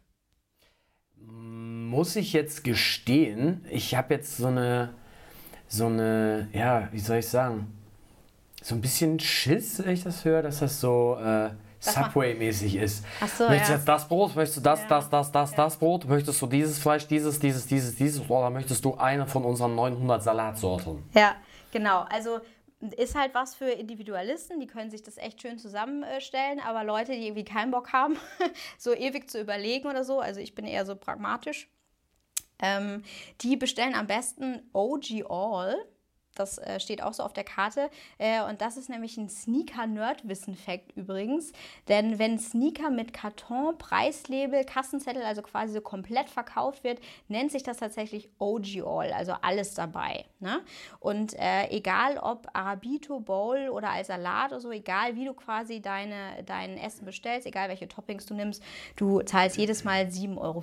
Muss 1.18 2.16
ich 2.16 2.32
jetzt 2.32 2.64
gestehen, 2.64 3.64
ich 3.70 3.94
habe 3.94 4.14
jetzt 4.14 4.36
so 4.36 4.48
eine, 4.48 4.90
so 5.68 5.86
eine, 5.86 6.48
ja, 6.52 6.88
wie 6.92 6.98
soll 6.98 7.18
ich 7.18 7.28
sagen, 7.28 7.72
so 8.62 8.74
ein 8.74 8.80
bisschen 8.80 9.18
Schiss, 9.20 9.82
wenn 9.84 9.92
ich 9.94 10.02
das 10.02 10.24
höre, 10.24 10.42
dass 10.42 10.58
das 10.58 10.80
so 10.80 11.18
äh, 11.22 11.50
Subway-mäßig 11.80 12.76
ist. 12.76 13.04
Ach 13.20 13.28
so, 13.28 13.48
möchtest 13.48 13.68
du 13.68 13.72
ja. 13.72 13.78
jetzt 13.78 13.88
das 13.88 14.08
Brot? 14.08 14.34
Möchtest 14.36 14.58
du 14.58 14.60
das, 14.62 14.80
Ja. 14.80 14.86
das, 14.88 15.08
das, 15.08 15.32
das, 15.32 15.52
das 15.54 15.76
Brot? 15.76 16.04
Möchtest 16.08 16.42
du 16.42 16.46
dieses 16.46 16.78
Fleisch, 16.78 17.06
dieses, 17.06 17.38
dieses, 17.38 17.66
dieses, 17.66 17.94
dieses? 17.94 18.28
Oder 18.28 18.50
möchtest 18.50 18.84
du 18.84 18.94
eine 18.96 19.26
von 19.26 19.44
unseren 19.44 19.74
900 19.74 20.22
Salatsorten? 20.22 21.04
Ja, 21.14 21.36
genau. 21.72 22.04
Also 22.10 22.40
ist 22.94 23.14
halt 23.14 23.34
was 23.34 23.54
für 23.54 23.70
Individualisten, 23.70 24.60
die 24.60 24.66
können 24.66 24.90
sich 24.90 25.02
das 25.02 25.16
echt 25.16 25.42
schön 25.42 25.58
zusammenstellen, 25.58 26.60
aber 26.60 26.84
Leute, 26.84 27.12
die 27.12 27.26
irgendwie 27.26 27.44
keinen 27.44 27.70
Bock 27.70 27.92
haben, 27.92 28.16
so 28.78 28.94
ewig 28.94 29.30
zu 29.30 29.40
überlegen 29.40 29.88
oder 29.88 30.04
so, 30.04 30.20
also 30.20 30.40
ich 30.40 30.54
bin 30.54 30.66
eher 30.66 30.86
so 30.86 30.96
pragmatisch, 30.96 31.68
ähm, 32.60 33.02
die 33.40 33.56
bestellen 33.56 33.94
am 33.94 34.06
besten 34.06 34.68
OG 34.72 35.24
All. 35.28 35.76
Das 36.38 36.58
äh, 36.58 36.80
steht 36.80 37.02
auch 37.02 37.12
so 37.12 37.22
auf 37.22 37.32
der 37.32 37.44
Karte. 37.44 37.90
Äh, 38.18 38.42
und 38.42 38.60
das 38.60 38.76
ist 38.76 38.88
nämlich 38.88 39.16
ein 39.16 39.28
Sneaker-Nerd-Wissen-Fact 39.28 40.96
übrigens. 40.96 41.52
Denn 41.88 42.18
wenn 42.18 42.38
Sneaker 42.38 42.90
mit 42.90 43.12
Karton, 43.12 43.76
Preislabel, 43.78 44.64
Kassenzettel, 44.64 45.22
also 45.22 45.42
quasi 45.42 45.72
so 45.74 45.80
komplett 45.80 46.28
verkauft 46.28 46.84
wird, 46.84 47.00
nennt 47.28 47.52
sich 47.52 47.62
das 47.62 47.78
tatsächlich 47.78 48.28
OG 48.38 48.82
All, 48.84 49.12
also 49.12 49.32
alles 49.42 49.74
dabei. 49.74 50.24
Ne? 50.40 50.60
Und 51.00 51.34
äh, 51.34 51.68
egal 51.70 52.18
ob 52.18 52.46
Arabito, 52.52 53.20
Bowl 53.20 53.68
oder 53.70 53.90
als 53.90 54.08
Salat 54.08 54.52
oder 54.52 54.60
so, 54.60 54.70
egal 54.70 55.16
wie 55.16 55.24
du 55.24 55.34
quasi 55.34 55.80
deine, 55.80 56.42
dein 56.44 56.76
Essen 56.76 57.04
bestellst, 57.04 57.46
egal 57.46 57.68
welche 57.68 57.88
Toppings 57.88 58.26
du 58.26 58.34
nimmst, 58.34 58.62
du 58.96 59.20
zahlst 59.22 59.56
jedes 59.56 59.84
Mal 59.84 60.04
7,50 60.04 60.36
Euro. 60.38 60.62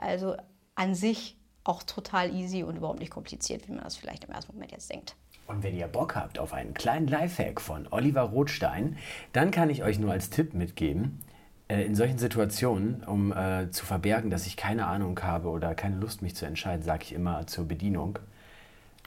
Also 0.00 0.36
an 0.74 0.94
sich 0.94 1.36
auch 1.68 1.82
total 1.82 2.34
easy 2.34 2.62
und 2.62 2.76
überhaupt 2.76 3.00
nicht 3.00 3.10
kompliziert, 3.10 3.68
wie 3.68 3.72
man 3.72 3.84
das 3.84 3.96
vielleicht 3.96 4.24
im 4.24 4.30
ersten 4.32 4.52
Moment 4.52 4.72
jetzt 4.72 4.90
denkt. 4.90 5.16
Und 5.46 5.62
wenn 5.62 5.76
ihr 5.76 5.86
Bock 5.86 6.16
habt 6.16 6.38
auf 6.38 6.52
einen 6.52 6.74
kleinen 6.74 7.06
Lifehack 7.06 7.60
von 7.60 7.86
Oliver 7.90 8.22
Rothstein, 8.22 8.96
dann 9.32 9.50
kann 9.50 9.70
ich 9.70 9.84
euch 9.84 9.98
nur 9.98 10.12
als 10.12 10.30
Tipp 10.30 10.54
mitgeben, 10.54 11.22
äh, 11.68 11.82
in 11.82 11.94
solchen 11.94 12.18
Situationen, 12.18 13.04
um 13.04 13.32
äh, 13.32 13.70
zu 13.70 13.86
verbergen, 13.86 14.30
dass 14.30 14.46
ich 14.46 14.56
keine 14.56 14.86
Ahnung 14.86 15.20
habe 15.22 15.48
oder 15.48 15.74
keine 15.74 15.96
Lust, 15.96 16.22
mich 16.22 16.34
zu 16.34 16.46
entscheiden, 16.46 16.82
sage 16.82 17.04
ich 17.04 17.12
immer 17.12 17.46
zur 17.46 17.66
Bedienung. 17.66 18.18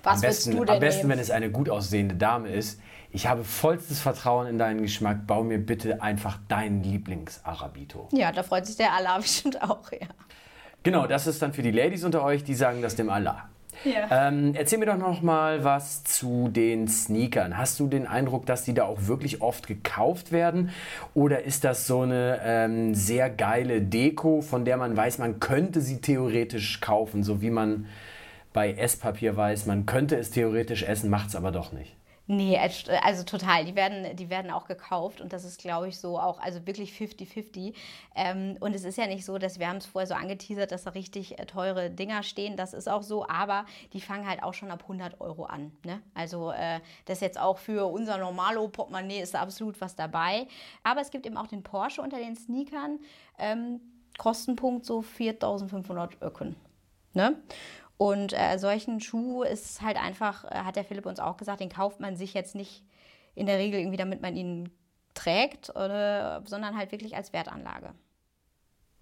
Was 0.04 0.16
am 0.16 0.22
besten, 0.22 0.52
du 0.52 0.66
denn 0.66 0.76
am 0.76 0.80
besten 0.80 1.02
nehmen? 1.02 1.12
wenn 1.12 1.20
es 1.20 1.32
eine 1.32 1.52
gut 1.52 1.70
aussehende 1.70 2.16
Dame 2.16 2.50
ist. 2.50 2.80
Ich 3.12 3.28
habe 3.28 3.44
vollstes 3.44 4.00
Vertrauen 4.00 4.48
in 4.48 4.58
deinen 4.58 4.82
Geschmack. 4.82 5.26
Bau 5.26 5.44
mir 5.44 5.58
bitte 5.58 6.02
einfach 6.02 6.40
deinen 6.48 6.84
Lieblings-Arabito. 6.84 8.10
Ja, 8.14 8.32
da 8.32 8.44
freut 8.44 8.66
sich 8.66 8.78
der 8.78 8.94
Allah 8.94 9.18
bestimmt 9.22 9.62
auch, 9.62 9.92
ja. 9.92 10.08
Genau, 10.84 11.08
das 11.08 11.28
ist 11.28 11.42
dann 11.42 11.54
für 11.54 11.62
die 11.62 11.72
Ladies 11.72 12.04
unter 12.04 12.24
euch, 12.24 12.44
die 12.44 12.56
sagen 12.56 12.82
das 12.82 12.96
dem 12.96 13.10
Allah. 13.10 13.50
Ja. 13.86 14.28
Ähm, 14.28 14.54
erzähl 14.56 14.78
mir 14.78 14.88
doch 14.88 14.98
noch 14.98 15.22
mal 15.22 15.64
was 15.64 16.04
zu 16.04 16.50
den 16.50 16.88
Sneakern. 16.88 17.58
Hast 17.58 17.80
du 17.80 17.88
den 17.88 18.08
Eindruck, 18.08 18.46
dass 18.46 18.64
die 18.64 18.74
da 18.74 18.84
auch 18.84 19.08
wirklich 19.08 19.42
oft 19.42 19.68
gekauft 19.68 20.32
werden? 20.32 20.72
Oder 21.14 21.44
ist 21.44 21.64
das 21.64 21.88
so 21.88 22.02
eine 22.02 22.40
ähm, 22.44 22.94
sehr 22.94 23.30
geile 23.30 23.82
Deko, 23.82 24.42
von 24.42 24.66
der 24.66 24.78
man 24.78 24.96
weiß, 24.98 25.18
man 25.20 25.40
könnte 25.40 25.82
sie 25.82 26.02
theoretisch 26.02 26.82
kaufen, 26.82 27.24
so 27.24 27.42
wie 27.42 27.52
man 27.52 27.86
bei 28.52 28.74
Esspapier 28.74 29.38
weiß, 29.38 29.66
man 29.66 29.86
könnte 29.86 30.18
es 30.18 30.32
theoretisch 30.32 30.84
essen, 30.84 31.10
macht 31.10 31.30
es 31.30 31.36
aber 31.36 31.52
doch 31.52 31.72
nicht? 31.72 31.96
Nee, 32.32 32.60
also 33.02 33.24
total. 33.24 33.66
Die 33.66 33.76
werden, 33.76 34.16
die 34.16 34.30
werden 34.30 34.52
auch 34.52 34.66
gekauft 34.66 35.20
und 35.20 35.34
das 35.34 35.44
ist, 35.44 35.60
glaube 35.60 35.88
ich, 35.88 35.98
so 35.98 36.20
auch, 36.20 36.40
also 36.40 36.68
wirklich 36.68 36.92
50-50. 36.92 37.74
Ähm, 38.16 38.56
und 38.60 38.76
es 38.76 38.84
ist 38.84 39.00
ja 39.00 39.08
nicht 39.08 39.26
so, 39.26 39.40
dass 39.40 39.58
wir 39.58 39.68
haben 39.68 39.78
es 39.78 39.88
vorher 39.88 40.06
so 40.06 40.14
angeteasert, 40.14 40.72
dass 40.72 40.84
da 40.84 40.92
richtig 40.92 41.40
äh, 41.40 41.48
teure 41.48 41.90
Dinger 41.90 42.22
stehen. 42.22 42.56
Das 42.56 42.76
ist 42.76 42.88
auch 42.88 43.02
so, 43.02 43.28
aber 43.28 43.66
die 43.94 44.00
fangen 44.00 44.30
halt 44.30 44.44
auch 44.44 44.54
schon 44.54 44.70
ab 44.70 44.84
100 44.84 45.20
Euro 45.22 45.46
an. 45.46 45.72
Ne? 45.84 46.04
Also 46.14 46.52
äh, 46.52 46.82
das 47.06 47.20
jetzt 47.20 47.40
auch 47.40 47.58
für 47.58 47.92
unser 47.92 48.20
Normalo-Portemonnaie 48.20 49.22
ist 49.22 49.34
da 49.34 49.42
absolut 49.42 49.82
was 49.82 49.96
dabei. 49.96 50.46
Aber 50.84 51.02
es 51.02 51.10
gibt 51.10 51.26
eben 51.26 51.36
auch 51.36 51.48
den 51.48 51.64
Porsche 51.64 52.04
unter 52.04 52.20
den 52.20 52.36
Sneakern. 52.36 53.00
Ähm, 53.40 53.80
Kostenpunkt 54.20 54.86
so 54.86 55.00
4.500 55.00 56.22
Öcken. 56.22 56.56
Ne? 57.14 57.42
Und 58.00 58.32
äh, 58.32 58.58
solchen 58.58 59.02
Schuh 59.02 59.44
ist 59.44 59.82
halt 59.82 59.98
einfach, 60.02 60.46
äh, 60.46 60.56
hat 60.64 60.78
der 60.78 60.86
Philipp 60.86 61.06
uns 61.06 61.20
auch 61.20 61.36
gesagt, 61.36 61.60
den 61.60 61.68
kauft 61.68 62.00
man 62.00 62.16
sich 62.16 62.34
jetzt 62.34 62.56
nicht 62.56 62.82
in 63.36 63.46
der 63.46 63.58
Regel 63.58 63.78
irgendwie, 63.78 63.98
damit 63.98 64.22
man 64.22 64.38
ihn 64.38 64.70
trägt, 65.14 65.70
oder, 65.72 66.42
sondern 66.46 66.78
halt 66.78 66.94
wirklich 66.94 67.18
als 67.18 67.34
Wertanlage. 67.34 67.90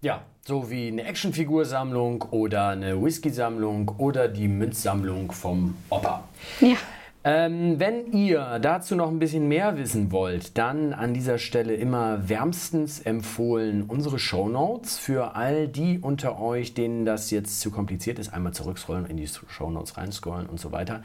Ja, 0.00 0.22
so 0.44 0.68
wie 0.68 0.88
eine 0.88 1.04
Actionfigursammlung 1.04 2.22
oder 2.32 2.70
eine 2.70 3.00
Whisky-Sammlung 3.00 3.88
oder 3.98 4.26
die 4.26 4.48
Münzsammlung 4.48 5.30
vom 5.30 5.76
Opa. 5.90 6.24
Ja. 6.60 6.76
Ähm, 7.24 7.80
wenn 7.80 8.12
ihr 8.12 8.60
dazu 8.60 8.94
noch 8.94 9.08
ein 9.08 9.18
bisschen 9.18 9.48
mehr 9.48 9.76
wissen 9.76 10.12
wollt, 10.12 10.56
dann 10.56 10.92
an 10.92 11.14
dieser 11.14 11.38
Stelle 11.38 11.74
immer 11.74 12.28
wärmstens 12.28 13.00
empfohlen 13.00 13.82
unsere 13.82 14.20
Shownotes 14.20 14.98
für 14.98 15.34
all 15.34 15.66
die 15.66 15.98
unter 15.98 16.40
euch, 16.40 16.74
denen 16.74 17.04
das 17.04 17.32
jetzt 17.32 17.60
zu 17.60 17.72
kompliziert 17.72 18.20
ist. 18.20 18.32
Einmal 18.32 18.54
zurückscrollen, 18.54 19.06
in 19.06 19.16
die 19.16 19.26
Shownotes 19.26 19.96
reinscrollen 19.96 20.46
und 20.46 20.60
so 20.60 20.70
weiter. 20.70 21.02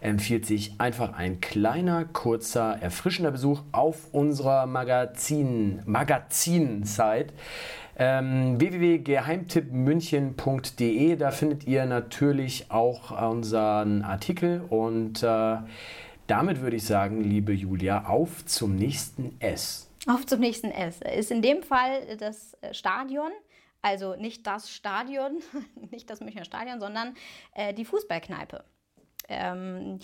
Empfiehlt 0.00 0.46
sich 0.46 0.74
einfach 0.78 1.14
ein 1.14 1.40
kleiner, 1.40 2.04
kurzer, 2.04 2.78
erfrischender 2.80 3.32
Besuch 3.32 3.62
auf 3.72 4.14
unserer 4.14 4.66
Magazin, 4.66 5.82
Magazin-Site 5.84 7.34
ähm, 7.98 8.60
www.geheimtippmünchen.de. 8.60 11.16
Da 11.16 11.30
findet 11.30 11.66
ihr 11.66 11.86
natürlich 11.86 12.70
auch 12.70 13.10
unseren 13.30 14.02
Artikel 14.02 14.60
und 14.68 15.22
äh, 15.22 15.56
damit 16.26 16.60
würde 16.60 16.76
ich 16.76 16.84
sagen, 16.84 17.22
liebe 17.22 17.52
Julia, 17.52 18.04
auf 18.06 18.44
zum 18.46 18.76
nächsten 18.76 19.40
S. 19.40 19.88
Auf 20.06 20.26
zum 20.26 20.40
nächsten 20.40 20.70
S. 20.70 21.00
Ist 21.00 21.30
in 21.30 21.40
dem 21.42 21.62
Fall 21.62 22.16
das 22.18 22.54
äh, 22.60 22.74
Stadion. 22.74 23.30
Also 23.82 24.16
nicht 24.16 24.46
das 24.46 24.70
Stadion, 24.70 25.38
nicht 25.90 26.10
das 26.10 26.20
Münchner 26.20 26.44
Stadion, 26.44 26.80
sondern 26.80 27.14
äh, 27.54 27.72
die 27.72 27.84
Fußballkneipe. 27.84 28.64
Ähm, 29.28 29.98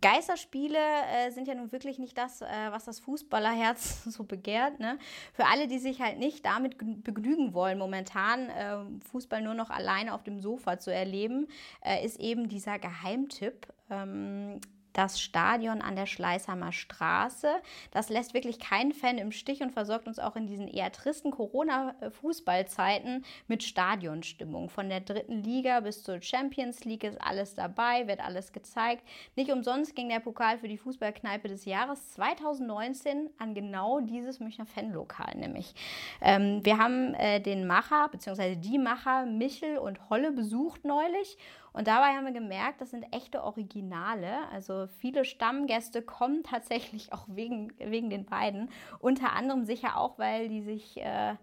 Geisterspiele 0.00 0.78
äh, 0.78 1.30
sind 1.30 1.48
ja 1.48 1.54
nun 1.54 1.72
wirklich 1.72 1.98
nicht 1.98 2.16
das, 2.16 2.42
äh, 2.42 2.46
was 2.70 2.84
das 2.84 3.00
Fußballerherz 3.00 4.04
so 4.06 4.24
begehrt. 4.24 4.78
Ne? 4.80 4.98
Für 5.32 5.46
alle, 5.46 5.66
die 5.68 5.78
sich 5.78 6.00
halt 6.00 6.18
nicht 6.18 6.44
damit 6.44 6.78
gen- 6.78 7.02
begnügen 7.02 7.54
wollen, 7.54 7.78
momentan 7.78 8.48
äh, 8.50 8.78
Fußball 9.10 9.42
nur 9.42 9.54
noch 9.54 9.70
alleine 9.70 10.14
auf 10.14 10.22
dem 10.22 10.40
Sofa 10.40 10.78
zu 10.78 10.92
erleben, 10.92 11.48
äh, 11.84 12.04
ist 12.04 12.20
eben 12.20 12.48
dieser 12.48 12.78
Geheimtipp. 12.78 13.66
Ähm, 13.90 14.60
das 14.92 15.20
Stadion 15.20 15.82
an 15.82 15.96
der 15.96 16.06
Schleißheimer 16.06 16.72
Straße. 16.72 17.48
Das 17.90 18.08
lässt 18.08 18.34
wirklich 18.34 18.58
keinen 18.58 18.92
Fan 18.92 19.18
im 19.18 19.32
Stich 19.32 19.60
und 19.60 19.72
versorgt 19.72 20.06
uns 20.06 20.18
auch 20.18 20.36
in 20.36 20.46
diesen 20.46 20.68
eher 20.68 20.92
tristen 20.92 21.30
Corona-Fußballzeiten 21.30 23.24
mit 23.48 23.62
Stadionstimmung. 23.62 24.68
Von 24.68 24.88
der 24.88 25.00
dritten 25.00 25.42
Liga 25.42 25.80
bis 25.80 26.02
zur 26.02 26.22
Champions 26.22 26.84
League 26.84 27.04
ist 27.04 27.20
alles 27.20 27.54
dabei, 27.54 28.06
wird 28.06 28.20
alles 28.20 28.52
gezeigt. 28.52 29.02
Nicht 29.36 29.50
umsonst 29.50 29.94
ging 29.94 30.08
der 30.08 30.20
Pokal 30.20 30.58
für 30.58 30.68
die 30.68 30.78
Fußballkneipe 30.78 31.48
des 31.48 31.64
Jahres 31.64 32.12
2019 32.12 33.30
an 33.38 33.54
genau 33.54 34.00
dieses 34.00 34.40
Münchner 34.40 34.66
Fanlokal 34.66 35.36
nämlich. 35.36 35.74
Ähm, 36.20 36.64
wir 36.64 36.78
haben 36.78 37.14
äh, 37.14 37.40
den 37.40 37.66
Macher 37.66 38.08
bzw. 38.08 38.56
die 38.56 38.78
Macher 38.78 39.26
Michel 39.26 39.78
und 39.78 40.10
Holle 40.10 40.32
besucht 40.32 40.84
neulich 40.84 41.36
und 41.72 41.88
dabei 41.88 42.14
haben 42.14 42.26
wir 42.26 42.32
gemerkt, 42.32 42.80
das 42.80 42.90
sind 42.90 43.04
echte 43.12 43.42
Originale. 43.42 44.48
Also 44.52 44.88
viele 44.98 45.24
Stammgäste 45.24 46.02
kommen 46.02 46.42
tatsächlich 46.50 47.12
auch 47.12 47.24
wegen, 47.28 47.72
wegen 47.78 48.10
den 48.10 48.26
beiden. 48.26 48.70
Unter 48.98 49.32
anderem 49.32 49.64
sicher 49.64 49.96
auch, 49.96 50.18
weil 50.18 50.48
die 50.48 50.62
sich 50.62 51.00
äh, 51.00 51.34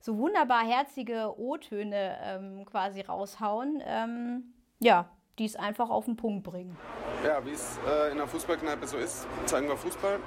so 0.00 0.18
wunderbar 0.18 0.64
herzige 0.64 1.38
O-Töne 1.38 2.16
ähm, 2.22 2.64
quasi 2.64 3.02
raushauen. 3.02 3.82
Ähm, 3.84 4.54
ja, 4.80 5.08
die 5.38 5.44
es 5.46 5.56
einfach 5.56 5.90
auf 5.90 6.04
den 6.04 6.16
Punkt 6.16 6.44
bringen. 6.44 6.76
Ja, 7.24 7.44
wie 7.44 7.50
es 7.50 7.78
äh, 7.88 8.12
in 8.12 8.18
der 8.18 8.28
Fußballkneipe 8.28 8.86
so 8.86 8.96
ist, 8.96 9.26
zeigen 9.46 9.68
wir 9.68 9.76
Fußball. 9.76 10.18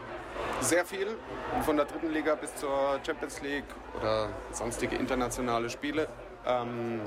Sehr 0.59 0.85
viel, 0.85 1.07
von 1.61 1.77
der 1.77 1.85
dritten 1.85 2.11
Liga 2.11 2.35
bis 2.35 2.55
zur 2.55 2.99
Champions 3.05 3.41
League 3.41 3.63
oder 3.99 4.29
sonstige 4.51 4.95
internationale 4.95 5.69
Spiele. 5.69 6.07
Ähm, 6.45 7.01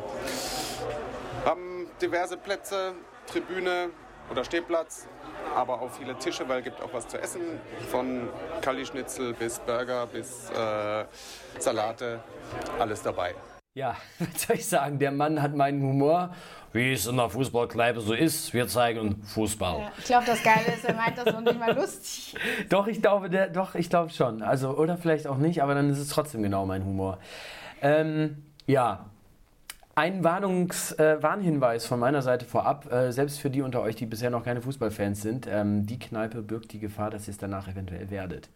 haben 1.44 1.69
diverse 2.00 2.36
Plätze, 2.36 2.94
Tribüne 3.26 3.90
oder 4.30 4.44
Stehplatz, 4.44 5.08
aber 5.54 5.80
auch 5.80 5.90
viele 5.90 6.16
Tische, 6.16 6.48
weil 6.48 6.58
es 6.58 6.64
gibt 6.64 6.80
auch 6.80 6.92
was 6.92 7.08
zu 7.08 7.18
essen. 7.18 7.42
Von 7.90 8.28
Kalli-Schnitzel 8.60 9.34
bis 9.34 9.58
Burger 9.58 10.06
bis 10.06 10.50
äh, 10.50 11.04
Salate, 11.58 12.20
alles 12.78 13.02
dabei. 13.02 13.34
Ja, 13.74 13.96
was 14.18 14.42
soll 14.42 14.56
ich 14.56 14.66
sagen? 14.66 14.98
Der 14.98 15.12
Mann 15.12 15.40
hat 15.42 15.54
meinen 15.54 15.82
Humor, 15.82 16.34
wie 16.72 16.92
es 16.92 17.06
in 17.06 17.16
der 17.16 17.30
Fußballkneipe 17.30 18.00
so 18.00 18.14
ist. 18.14 18.52
Wir 18.54 18.66
zeigen 18.68 19.22
Fußball. 19.22 19.92
Ich 19.98 20.04
glaube, 20.04 20.26
das 20.26 20.42
Geile 20.42 20.74
ist, 20.74 20.84
er 20.84 20.94
meint 20.94 21.18
das 21.18 21.26
noch 21.26 21.40
nicht 21.40 21.58
mal 21.58 21.74
lustig. 21.74 22.36
Doch, 22.68 22.86
ich 22.86 23.00
glaube, 23.00 23.30
der, 23.30 23.48
doch, 23.48 23.74
ich 23.74 23.90
glaube 23.90 24.10
schon. 24.10 24.42
Also, 24.42 24.70
oder 24.76 24.96
vielleicht 24.96 25.26
auch 25.26 25.38
nicht, 25.38 25.62
aber 25.62 25.74
dann 25.74 25.90
ist 25.90 25.98
es 25.98 26.08
trotzdem 26.08 26.42
genau 26.42 26.66
mein 26.66 26.84
Humor. 26.84 27.18
Ähm, 27.82 28.44
ja. 28.66 29.09
Ein 29.96 30.22
Warnungs, 30.22 30.92
äh, 30.92 31.20
Warnhinweis 31.20 31.84
von 31.84 31.98
meiner 31.98 32.22
Seite 32.22 32.46
vorab, 32.46 32.90
äh, 32.92 33.12
selbst 33.12 33.40
für 33.40 33.50
die 33.50 33.60
unter 33.60 33.82
euch, 33.82 33.96
die 33.96 34.06
bisher 34.06 34.30
noch 34.30 34.44
keine 34.44 34.62
Fußballfans 34.62 35.20
sind, 35.20 35.48
ähm, 35.50 35.84
die 35.84 35.98
Kneipe 35.98 36.42
birgt 36.42 36.72
die 36.72 36.78
Gefahr, 36.78 37.10
dass 37.10 37.26
ihr 37.26 37.32
es 37.32 37.38
danach 37.38 37.66
eventuell 37.66 38.08
werdet. 38.08 38.48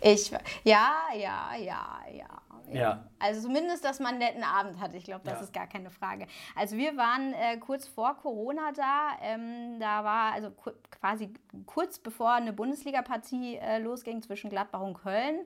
Ich, 0.00 0.30
ja, 0.64 0.92
ja, 1.14 1.54
ja, 1.56 1.98
ja. 2.12 2.26
Ja. 2.72 3.04
Also 3.20 3.42
zumindest, 3.42 3.84
dass 3.84 4.00
man 4.00 4.14
einen 4.14 4.18
netten 4.18 4.42
Abend 4.42 4.80
hat. 4.80 4.92
Ich 4.94 5.04
glaube, 5.04 5.22
das 5.24 5.34
Ja. 5.34 5.40
ist 5.44 5.52
gar 5.52 5.68
keine 5.68 5.88
Frage. 5.90 6.26
Also 6.56 6.76
wir 6.76 6.96
waren 6.96 7.32
äh, 7.32 7.58
kurz 7.58 7.86
vor 7.86 8.16
Corona 8.16 8.72
da. 8.72 9.10
Ähm, 9.22 9.78
da 9.78 10.02
war 10.02 10.32
also 10.32 10.50
ku 10.50 10.70
quasi 10.90 11.32
kurz 11.66 12.00
bevor 12.00 12.32
eine 12.32 12.52
Bundesliga-Partie 12.52 13.56
äh, 13.56 13.78
losging 13.78 14.20
zwischen 14.20 14.50
Gladbach 14.50 14.80
und 14.80 14.94
Köln. 14.94 15.40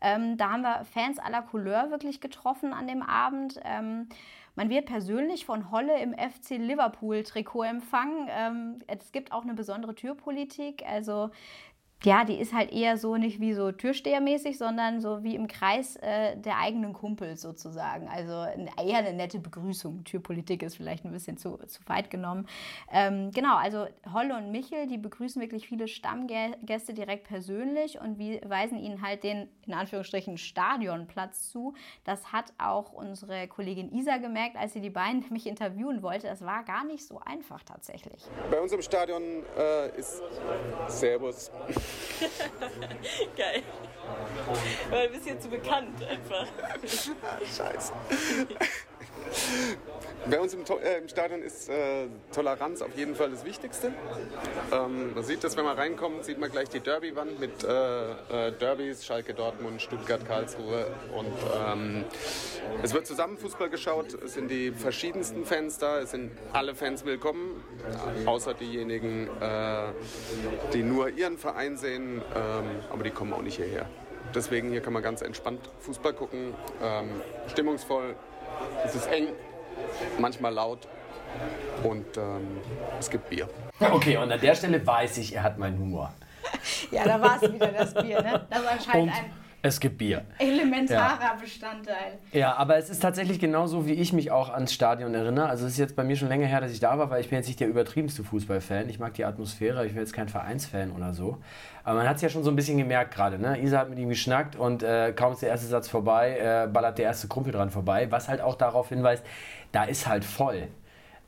Ähm, 0.00 0.36
da 0.36 0.50
haben 0.50 0.62
wir 0.62 0.84
Fans 0.84 1.20
aller 1.20 1.42
Couleur 1.42 1.90
wirklich 1.92 2.20
getroffen 2.20 2.72
an 2.72 2.88
dem 2.88 3.02
Abend. 3.02 3.60
Ähm, 3.64 4.08
man 4.56 4.68
wird 4.68 4.86
persönlich 4.86 5.46
von 5.46 5.70
Holle 5.70 5.98
im 6.00 6.12
FC 6.12 6.50
Liverpool-Trikot 6.58 7.62
empfangen. 7.64 8.28
Ähm, 8.30 8.78
es 8.88 9.12
gibt 9.12 9.32
auch 9.32 9.42
eine 9.42 9.54
besondere 9.54 9.94
Türpolitik. 9.94 10.84
Also 10.88 11.30
ja, 12.02 12.24
die 12.24 12.38
ist 12.38 12.52
halt 12.52 12.70
eher 12.70 12.98
so 12.98 13.16
nicht 13.16 13.40
wie 13.40 13.54
so 13.54 13.72
Türstehermäßig, 13.72 14.58
sondern 14.58 15.00
so 15.00 15.22
wie 15.22 15.34
im 15.34 15.46
Kreis 15.46 15.96
äh, 15.96 16.36
der 16.36 16.58
eigenen 16.58 16.92
Kumpels 16.92 17.40
sozusagen. 17.40 18.08
Also 18.08 18.32
eher 18.32 18.98
eine 18.98 19.14
nette 19.14 19.38
Begrüßung. 19.38 20.04
Türpolitik 20.04 20.62
ist 20.62 20.76
vielleicht 20.76 21.04
ein 21.04 21.12
bisschen 21.12 21.38
zu, 21.38 21.56
zu 21.66 21.80
weit 21.86 22.10
genommen. 22.10 22.46
Ähm, 22.92 23.30
genau, 23.32 23.56
also 23.56 23.86
Holle 24.12 24.36
und 24.36 24.50
Michel, 24.50 24.86
die 24.86 24.98
begrüßen 24.98 25.40
wirklich 25.40 25.66
viele 25.66 25.88
Stammgäste 25.88 26.92
direkt 26.92 27.24
persönlich 27.26 27.98
und 27.98 28.18
wir 28.18 28.40
weisen 28.48 28.78
ihnen 28.78 29.00
halt 29.00 29.24
den, 29.24 29.48
in 29.66 29.72
Anführungsstrichen, 29.72 30.36
Stadionplatz 30.36 31.48
zu. 31.50 31.74
Das 32.04 32.32
hat 32.32 32.52
auch 32.58 32.92
unsere 32.92 33.48
Kollegin 33.48 33.90
Isa 33.92 34.18
gemerkt, 34.18 34.56
als 34.56 34.74
sie 34.74 34.80
die 34.82 34.90
beiden 34.90 35.20
nämlich 35.24 35.46
interviewen 35.46 36.02
wollte. 36.02 36.26
Das 36.26 36.44
war 36.44 36.64
gar 36.64 36.84
nicht 36.84 37.06
so 37.06 37.20
einfach 37.24 37.62
tatsächlich. 37.62 38.22
Bei 38.50 38.60
uns 38.60 38.72
im 38.72 38.82
Stadion 38.82 39.22
äh, 39.56 39.98
ist 39.98 40.22
Servus. 40.88 41.50
Geil. 43.36 43.62
Weil 44.90 45.08
du 45.08 45.14
bist 45.14 45.26
hier 45.26 45.40
zu 45.40 45.48
bekannt 45.48 46.02
einfach. 46.04 46.46
Scheiße. 47.56 47.92
Bei 50.30 50.40
uns 50.40 50.54
im, 50.54 50.60
äh, 50.60 50.98
im 50.98 51.08
Stadion 51.08 51.42
ist 51.42 51.68
äh, 51.68 52.06
Toleranz 52.32 52.80
auf 52.80 52.96
jeden 52.96 53.14
Fall 53.14 53.30
das 53.30 53.44
Wichtigste. 53.44 53.92
Ähm, 54.72 55.12
man 55.14 55.22
sieht 55.22 55.44
das, 55.44 55.56
wenn 55.56 55.64
man 55.64 55.76
reinkommt, 55.76 56.24
sieht 56.24 56.38
man 56.38 56.50
gleich 56.50 56.70
die 56.70 56.80
Derby-Wand 56.80 57.38
mit 57.38 57.62
äh, 57.62 58.48
äh, 58.48 58.52
Derbys, 58.52 59.04
Schalke, 59.04 59.34
Dortmund, 59.34 59.82
Stuttgart, 59.82 60.26
Karlsruhe. 60.26 60.86
Und 61.14 61.34
ähm, 61.54 62.04
es 62.82 62.94
wird 62.94 63.06
zusammen 63.06 63.36
Fußball 63.36 63.68
geschaut. 63.68 64.14
Es 64.14 64.34
sind 64.34 64.50
die 64.50 64.70
verschiedensten 64.70 65.44
Fans 65.44 65.76
da. 65.76 66.00
Es 66.00 66.12
sind 66.12 66.30
alle 66.54 66.74
Fans 66.74 67.04
willkommen, 67.04 67.62
außer 68.24 68.54
diejenigen, 68.54 69.28
äh, 69.40 69.88
die 70.72 70.82
nur 70.82 71.10
ihren 71.10 71.36
Verein 71.36 71.76
sehen. 71.76 72.22
Ähm, 72.34 72.64
aber 72.90 73.04
die 73.04 73.10
kommen 73.10 73.34
auch 73.34 73.42
nicht 73.42 73.56
hierher. 73.56 73.90
Deswegen 74.34 74.70
hier 74.70 74.80
kann 74.80 74.94
man 74.94 75.02
ganz 75.02 75.20
entspannt 75.20 75.68
Fußball 75.80 76.14
gucken. 76.14 76.54
Ähm, 76.82 77.10
stimmungsvoll. 77.48 78.16
Es 78.84 78.94
ist 78.94 79.06
eng, 79.06 79.28
manchmal 80.18 80.52
laut 80.52 80.86
und 81.82 82.16
ähm, 82.16 82.58
es 82.98 83.10
gibt 83.10 83.28
Bier. 83.30 83.48
Okay, 83.80 84.16
und 84.16 84.30
an 84.30 84.40
der 84.40 84.54
Stelle 84.54 84.84
weiß 84.86 85.18
ich, 85.18 85.34
er 85.34 85.42
hat 85.42 85.58
meinen 85.58 85.78
Humor. 85.78 86.12
Ja, 86.90 87.04
da 87.04 87.20
war 87.20 87.42
es 87.42 87.52
wieder 87.52 87.68
das 87.68 87.92
Bier, 87.94 88.22
ne? 88.22 88.46
Das 88.48 88.66
anscheinend 88.66 89.02
Und 89.02 89.08
ein 89.10 89.24
es 89.66 89.80
gibt 89.80 89.96
Bier. 89.96 90.26
elementarer 90.38 91.36
Bestandteil. 91.40 92.18
Ja, 92.32 92.54
aber 92.56 92.76
es 92.76 92.90
ist 92.90 93.00
tatsächlich 93.00 93.38
genauso, 93.38 93.86
wie 93.86 93.94
ich 93.94 94.12
mich 94.12 94.30
auch 94.30 94.50
ans 94.50 94.74
Stadion 94.74 95.14
erinnere. 95.14 95.48
Also 95.48 95.64
es 95.64 95.72
ist 95.72 95.78
jetzt 95.78 95.96
bei 95.96 96.04
mir 96.04 96.16
schon 96.16 96.28
länger 96.28 96.46
her, 96.46 96.60
dass 96.60 96.70
ich 96.70 96.80
da 96.80 96.98
war, 96.98 97.08
weil 97.08 97.22
ich 97.22 97.30
bin 97.30 97.38
jetzt 97.38 97.46
nicht 97.46 97.60
der 97.60 97.68
übertriebenste 97.68 98.24
Fußballfan. 98.24 98.90
Ich 98.90 98.98
mag 98.98 99.14
die 99.14 99.24
Atmosphäre, 99.24 99.86
ich 99.86 99.92
bin 99.92 100.02
jetzt 100.02 100.12
kein 100.12 100.28
Vereinsfan 100.28 100.92
oder 100.92 101.14
so. 101.14 101.38
Aber 101.82 102.00
man 102.00 102.06
hat 102.08 102.16
es 102.16 102.22
ja 102.22 102.28
schon 102.28 102.44
so 102.44 102.50
ein 102.50 102.56
bisschen 102.56 102.76
gemerkt 102.76 103.14
gerade. 103.14 103.38
Ne? 103.38 103.58
Isa 103.62 103.78
hat 103.78 103.88
mit 103.88 103.98
ihm 103.98 104.10
geschnackt 104.10 104.54
und 104.54 104.82
äh, 104.82 105.14
kaum 105.16 105.32
ist 105.32 105.40
der 105.40 105.48
erste 105.48 105.66
Satz 105.66 105.88
vorbei, 105.88 106.36
äh, 106.38 106.68
ballert 106.68 106.98
der 106.98 107.06
erste 107.06 107.28
Kumpel 107.28 107.50
dran 107.50 107.70
vorbei. 107.70 108.06
Was 108.10 108.28
halt 108.28 108.42
auch 108.42 108.56
darauf 108.56 108.90
hinweist, 108.90 109.24
da 109.74 109.84
ist 109.84 110.06
halt 110.06 110.24
voll. 110.24 110.68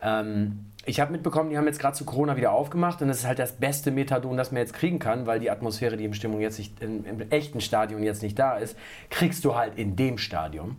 Ähm, 0.01 0.67
ich 0.85 1.01
habe 1.01 1.11
mitbekommen, 1.11 1.51
die 1.51 1.59
haben 1.59 1.67
jetzt 1.67 1.81
gerade 1.81 1.97
zu 1.97 2.05
Corona 2.05 2.37
wieder 2.37 2.53
aufgemacht 2.53 3.03
und 3.03 3.09
das 3.09 3.19
ist 3.19 3.27
halt 3.27 3.41
das 3.41 3.53
beste 3.53 3.91
Methadon, 3.91 4.37
das 4.37 4.53
man 4.53 4.61
jetzt 4.61 4.73
kriegen 4.73 5.01
kann, 5.01 5.27
weil 5.27 5.41
die 5.41 5.51
Atmosphäre, 5.51 5.97
die 5.97 6.05
im 6.05 6.15
Stimmung 6.15 6.41
jetzt 6.41 6.59
nicht 6.59 6.81
im, 6.81 7.05
im 7.05 7.31
echten 7.31 7.61
Stadion 7.61 8.05
jetzt 8.05 8.23
nicht 8.23 8.39
da 8.39 8.57
ist, 8.57 8.77
kriegst 9.11 9.45
du 9.45 9.57
halt 9.57 9.77
in 9.77 9.97
dem 9.97 10.17
Stadion. 10.17 10.77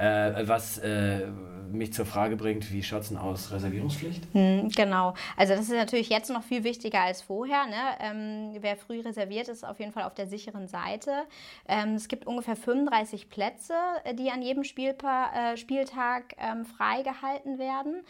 Äh, 0.00 0.48
was 0.48 0.78
äh, 0.78 1.26
mich 1.70 1.92
zur 1.92 2.06
Frage 2.06 2.36
bringt, 2.36 2.72
wie 2.72 2.82
schaut 2.82 3.02
es 3.02 3.08
denn 3.08 3.18
aus? 3.18 3.52
Reservierungspflicht? 3.52 4.32
Genau. 4.32 5.14
Also 5.36 5.54
das 5.54 5.62
ist 5.62 5.72
natürlich 5.72 6.08
jetzt 6.08 6.30
noch 6.30 6.42
viel 6.42 6.64
wichtiger 6.64 7.02
als 7.02 7.20
vorher. 7.20 7.66
Ne? 7.66 7.74
Ähm, 8.00 8.56
wer 8.60 8.76
früh 8.76 9.00
reserviert, 9.00 9.48
ist 9.48 9.64
auf 9.64 9.78
jeden 9.78 9.92
Fall 9.92 10.04
auf 10.04 10.14
der 10.14 10.26
sicheren 10.26 10.68
Seite. 10.68 11.12
Ähm, 11.68 11.94
es 11.94 12.08
gibt 12.08 12.26
ungefähr 12.26 12.56
35 12.56 13.28
Plätze, 13.28 13.74
äh, 14.04 14.14
die 14.14 14.30
an 14.30 14.40
jedem 14.42 14.64
Spielpa 14.64 15.52
äh, 15.52 15.56
Spieltag 15.56 16.34
ähm, 16.38 16.64
freigehalten 16.64 17.58
werden. 17.58 18.02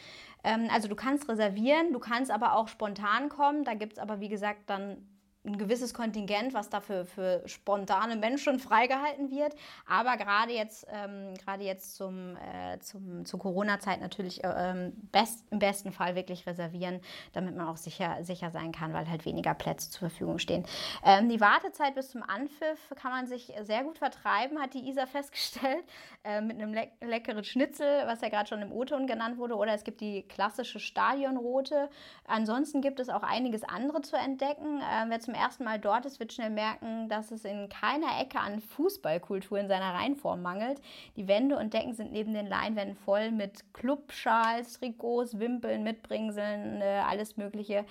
Ähm, 0.44 0.68
also 0.72 0.88
du 0.88 0.94
kannst 0.94 1.28
reservieren, 1.28 1.92
du 1.92 1.98
kannst 1.98 2.30
aber 2.30 2.54
auch 2.54 2.68
spontan 2.68 3.28
kommen. 3.28 3.64
Da 3.64 3.74
gibt 3.74 3.94
es 3.94 3.98
aber, 3.98 4.20
wie 4.20 4.28
gesagt, 4.28 4.70
dann 4.70 4.96
ein 5.44 5.56
gewisses 5.56 5.94
Kontingent, 5.94 6.52
was 6.52 6.68
dafür 6.68 7.04
für 7.06 7.42
spontane 7.46 8.16
Menschen 8.16 8.58
freigehalten 8.58 9.30
wird. 9.30 9.54
Aber 9.86 10.16
gerade 10.16 10.52
jetzt, 10.52 10.86
ähm, 10.90 11.34
gerade 11.34 11.64
jetzt 11.64 11.96
zum, 11.96 12.36
äh, 12.36 12.78
zum, 12.80 13.24
zur 13.24 13.40
Corona-Zeit 13.40 14.00
natürlich 14.00 14.44
äh, 14.44 14.52
ähm, 14.54 14.92
best, 15.12 15.44
im 15.50 15.58
besten 15.58 15.92
Fall 15.92 16.14
wirklich 16.14 16.46
reservieren, 16.46 17.00
damit 17.32 17.56
man 17.56 17.68
auch 17.68 17.78
sicher, 17.78 18.22
sicher 18.22 18.50
sein 18.50 18.72
kann, 18.72 18.92
weil 18.92 19.08
halt 19.08 19.24
weniger 19.24 19.54
Plätze 19.54 19.90
zur 19.90 20.10
Verfügung 20.10 20.38
stehen. 20.38 20.64
Ähm, 21.04 21.30
die 21.30 21.40
Wartezeit 21.40 21.94
bis 21.94 22.10
zum 22.10 22.22
Anpfiff 22.22 22.92
kann 22.96 23.10
man 23.10 23.26
sich 23.26 23.52
sehr 23.62 23.82
gut 23.82 23.98
vertreiben, 23.98 24.60
hat 24.60 24.74
die 24.74 24.88
Isa 24.88 25.06
festgestellt, 25.10 25.84
äh, 26.22 26.40
mit 26.40 26.56
einem 26.56 26.74
leck 26.74 26.92
leckeren 27.00 27.44
Schnitzel, 27.44 28.02
was 28.06 28.20
ja 28.20 28.28
gerade 28.28 28.48
schon 28.48 28.62
im 28.62 28.72
O-Ton 28.72 29.06
genannt 29.06 29.38
wurde, 29.38 29.56
oder 29.56 29.72
es 29.72 29.84
gibt 29.84 30.00
die 30.00 30.22
klassische 30.22 30.80
Stadionrote. 30.80 31.88
Ansonsten 32.26 32.82
gibt 32.82 33.00
es 33.00 33.08
auch 33.08 33.22
einiges 33.22 33.64
andere 33.64 34.02
zu 34.02 34.16
entdecken. 34.16 34.80
Äh, 34.80 35.06
wer 35.08 35.20
zum 35.20 35.29
ersten 35.34 35.64
Mal 35.64 35.78
dort 35.78 36.06
ist, 36.06 36.20
wird 36.20 36.32
schnell 36.32 36.50
merken, 36.50 37.08
dass 37.08 37.30
es 37.30 37.44
in 37.44 37.68
keiner 37.68 38.20
Ecke 38.20 38.38
an 38.38 38.60
Fußballkultur 38.60 39.58
in 39.58 39.68
seiner 39.68 39.94
Reihenform 39.94 40.42
mangelt. 40.42 40.80
Die 41.16 41.28
Wände 41.28 41.58
und 41.58 41.74
Decken 41.74 41.94
sind 41.94 42.12
neben 42.12 42.34
den 42.34 42.46
Leinwänden 42.46 42.96
voll 42.96 43.30
mit 43.30 43.72
Clubschals, 43.72 44.78
Trikots, 44.78 45.38
Wimpeln, 45.38 45.82
Mitbringseln, 45.82 46.80
äh, 46.80 47.02
alles 47.06 47.36
Mögliche. 47.36 47.84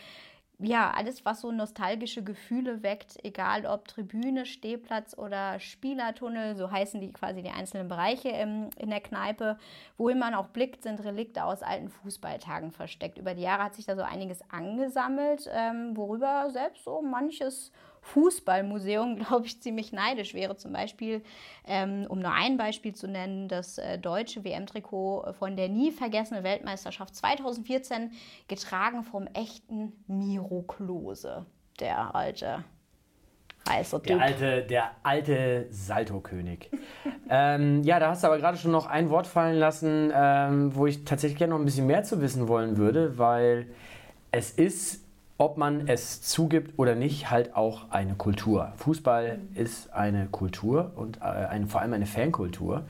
Ja, 0.62 0.92
alles, 0.92 1.24
was 1.24 1.40
so 1.40 1.54
nostalgische 1.54 2.22
Gefühle 2.22 2.84
weckt, 2.84 3.18
egal 3.24 3.66
ob 3.66 3.88
Tribüne, 3.88 4.46
Stehplatz 4.46 5.18
oder 5.18 5.58
Spielertunnel, 5.62 6.58
so 6.58 6.70
heißen 6.70 7.00
die 7.00 7.14
quasi 7.14 7.42
die 7.42 7.50
einzelnen 7.50 7.88
Bereiche 7.88 8.28
im, 8.28 8.70
in 8.78 8.90
der 8.90 9.00
Kneipe. 9.00 9.58
Wohin 9.98 10.20
man 10.20 10.34
auch 10.34 10.48
blickt, 10.48 10.84
sind 10.84 11.02
Relikte 11.02 11.46
aus 11.46 11.64
alten 11.64 11.88
Fußballtagen 11.88 12.72
versteckt. 12.72 13.18
Über 13.18 13.36
die 13.36 13.44
Jahre 13.44 13.64
hat 13.64 13.76
sich 13.76 13.86
da 13.86 13.96
so 13.96 14.02
einiges 14.02 14.42
angesammelt, 14.52 15.50
ähm, 15.50 15.96
worüber 15.96 16.50
selbst 16.52 16.84
so 16.84 17.02
manches 17.02 17.72
Fußballmuseum, 18.02 19.18
glaube 19.26 19.46
ich, 19.46 19.62
ziemlich 19.62 19.92
neidisch 19.92 20.34
wäre. 20.34 20.58
Zum 20.58 20.74
Beispiel, 20.74 21.24
ähm, 21.66 22.06
um 22.10 22.20
nur 22.20 22.32
ein 22.32 22.58
Beispiel 22.58 22.94
zu 22.94 23.08
nennen, 23.08 23.48
das 23.48 23.78
äh, 23.78 23.98
deutsche 23.98 24.44
WM-Trikot 24.44 25.34
von 25.38 25.56
der 25.56 25.70
nie 25.70 25.92
vergessenen 25.92 26.44
Weltmeisterschaft 26.44 27.16
2014, 27.16 28.12
getragen 28.48 29.04
vom 29.04 29.28
echten 29.28 29.94
Miro 30.08 30.64
Klose, 30.64 31.46
der 31.80 32.16
alte 32.16 32.64
heiße 33.68 34.00
Der 34.00 34.22
alte, 34.22 34.62
der 34.64 34.92
alte 35.04 35.68
Salto-König. 35.70 36.70
ähm, 37.30 37.84
ja, 37.84 38.00
da 38.00 38.10
hast 38.10 38.24
du 38.24 38.28
aber 38.28 38.38
gerade 38.38 38.58
schon 38.58 38.72
noch 38.72 38.86
ein 38.86 39.10
Wort 39.10 39.28
fallen 39.28 39.58
lassen, 39.58 40.12
ähm, 40.14 40.76
wo 40.76 40.88
ich 40.88 41.06
tatsächlich 41.06 41.38
gerne 41.38 41.52
noch 41.54 41.60
ein 41.60 41.66
bisschen 41.66 41.88
mehr 41.88 42.04
zu 42.04 42.22
wissen 42.22 42.48
wollen 42.48 42.78
würde, 42.78 43.18
weil 43.18 43.68
es 44.32 44.52
ist, 44.52 45.06
ob 45.40 45.58
man 45.58 45.88
es 45.88 46.22
zugibt 46.22 46.78
oder 46.78 46.96
nicht, 46.96 47.32
halt 47.32 47.56
auch 47.56 47.92
eine 47.92 48.14
Kultur. 48.14 48.74
Fußball 48.76 49.40
ist 49.56 49.92
eine 49.94 50.28
Kultur 50.28 50.92
und 50.96 51.18
äh, 51.18 51.24
eine, 51.24 51.68
vor 51.68 51.82
allem 51.82 51.94
eine 51.94 52.06
Fankultur. 52.06 52.84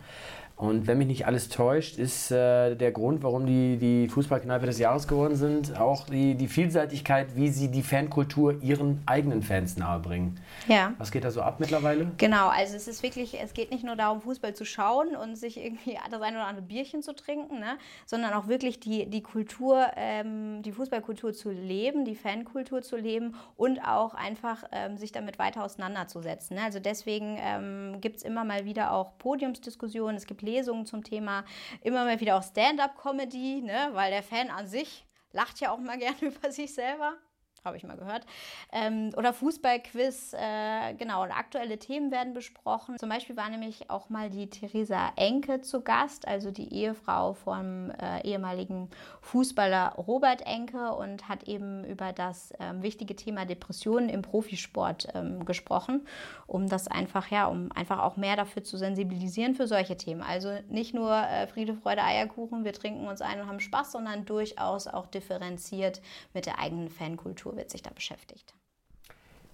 Und 0.60 0.88
wenn 0.88 0.98
mich 0.98 1.08
nicht 1.08 1.26
alles 1.26 1.48
täuscht, 1.48 1.98
ist 1.98 2.32
äh, 2.32 2.76
der 2.76 2.92
Grund, 2.92 3.24
warum 3.24 3.46
die, 3.46 3.78
die 3.78 4.10
Fußballkneipe 4.10 4.66
des 4.66 4.78
Jahres 4.78 5.08
geworden 5.08 5.38
sind, 5.38 5.80
auch 5.80 6.06
die, 6.08 6.36
die 6.36 6.50
Vielseitigkeit, 6.50 7.38
wie 7.38 7.48
sie 7.48 7.72
die 7.72 7.82
Fankultur 7.82 8.62
ihren 8.62 9.02
eigenen 9.06 9.42
Fans 9.42 9.78
nahebringen. 9.78 10.38
Ja. 10.68 10.96
Was 10.98 11.12
geht 11.12 11.24
da 11.24 11.32
so 11.32 11.42
ab 11.42 11.62
mittlerweile? 11.62 12.12
Genau, 12.18 12.50
also 12.50 12.76
es 12.76 12.90
ist 12.90 13.04
wirklich, 13.04 13.40
es 13.42 13.54
geht 13.54 13.72
nicht 13.72 13.86
nur 13.86 13.96
darum, 13.96 14.20
Fußball 14.20 14.54
zu 14.54 14.66
schauen 14.66 15.16
und 15.16 15.38
sich 15.38 15.64
irgendwie 15.64 15.98
das 16.12 16.22
ein 16.22 16.34
oder 16.34 16.48
andere 16.48 16.66
Bierchen 16.66 17.04
zu 17.04 17.16
trinken, 17.16 17.60
ne, 17.60 17.78
sondern 18.06 18.34
auch 18.34 18.50
wirklich 18.50 18.82
die, 18.82 19.06
die 19.06 19.24
Kultur, 19.24 19.86
ähm, 19.96 20.62
die 20.62 20.74
Fußballkultur 20.74 21.32
zu 21.32 21.52
leben, 21.52 22.04
die 22.04 22.16
Fankultur 22.16 22.82
zu 22.82 22.98
leben 22.98 23.36
und 23.56 23.80
auch 23.80 24.14
einfach 24.14 24.66
ähm, 24.74 24.98
sich 24.98 25.14
damit 25.14 25.40
weiter 25.40 25.64
auseinanderzusetzen. 25.64 26.58
Ne? 26.58 26.64
Also 26.64 26.80
deswegen 26.82 27.38
ähm, 27.40 28.02
gibt 28.02 28.18
es 28.18 28.24
immer 28.24 28.44
mal 28.44 28.66
wieder 28.66 28.92
auch 28.92 29.18
Podiumsdiskussionen, 29.20 30.18
es 30.18 30.26
gibt 30.26 30.42
Lesungen 30.50 30.86
zum 30.86 31.04
Thema, 31.04 31.46
immer 31.82 32.06
mal 32.06 32.20
wieder 32.20 32.38
auch 32.38 32.44
Stand-up-Comedy, 32.44 33.62
ne, 33.62 33.90
weil 33.94 34.12
der 34.12 34.24
Fan 34.24 34.50
an 34.50 34.68
sich 34.68 35.06
lacht 35.32 35.60
ja 35.60 35.72
auch 35.72 35.80
mal 35.80 35.98
gerne 36.00 36.20
über 36.22 36.52
sich 36.52 36.74
selber. 36.74 37.18
Habe 37.66 37.78
ich 37.78 37.84
mal 37.84 37.98
gehört. 37.98 38.26
Ähm, 38.72 39.12
oder 39.18 39.34
Fußballquiz, 39.34 40.34
äh, 40.34 40.94
genau. 40.96 41.24
Und 41.24 41.32
aktuelle 41.32 41.78
Themen 41.78 42.12
werden 42.12 42.34
besprochen. 42.34 42.98
Zum 42.98 43.10
Beispiel 43.10 43.36
war 43.38 43.50
nämlich 43.50 43.90
auch 43.90 44.10
mal 44.10 44.30
die 44.30 44.50
Theresa 44.50 45.12
Enke 45.16 45.62
zu 45.62 45.82
Gast, 45.82 46.28
also 46.28 46.52
die 46.52 46.74
Ehefrau 46.74 47.34
vom 47.34 47.92
äh, 47.92 48.22
ehemaligen 48.24 48.90
Fußballer 49.22 49.96
Robert 49.98 50.42
Enke 50.46 50.94
und 50.94 51.28
hat 51.28 51.44
eben 51.44 51.84
über 51.86 52.14
das 52.14 52.54
ähm, 52.60 52.82
wichtige 52.82 53.16
Thema 53.16 53.46
Depressionen 53.46 54.10
im 54.10 54.22
Profisport 54.22 55.08
ähm, 55.14 55.46
gesprochen, 55.46 56.06
um 56.48 56.68
das 56.68 56.88
einfach, 56.88 57.30
ja, 57.30 57.48
um 57.48 57.72
einfach 57.74 58.00
auch 58.00 58.18
mehr 58.18 58.36
dafür 58.36 58.64
zu 58.64 58.78
sensibilisieren 58.78 59.56
für 59.56 59.68
solche 59.68 59.98
Themen. 59.98 60.22
Also 60.22 60.50
nicht 60.70 60.94
nur 60.94 61.16
äh, 61.16 61.48
Friede, 61.48 61.74
Freude, 61.74 62.04
Eierkuchen, 62.04 62.64
wir 62.64 62.74
trinken 62.74 63.08
uns 63.08 63.22
ein 63.22 63.42
und 63.42 63.48
haben 63.48 63.60
Spaß, 63.60 63.92
sondern 63.92 64.26
durchaus 64.26 64.88
auch 64.88 65.08
differenziert 65.08 66.02
mit 66.34 66.46
der 66.46 66.60
eigenen 66.60 66.90
Fankultur 66.90 67.49
wird 67.56 67.70
sich 67.70 67.82
da 67.82 67.92
beschäftigt. 67.92 68.54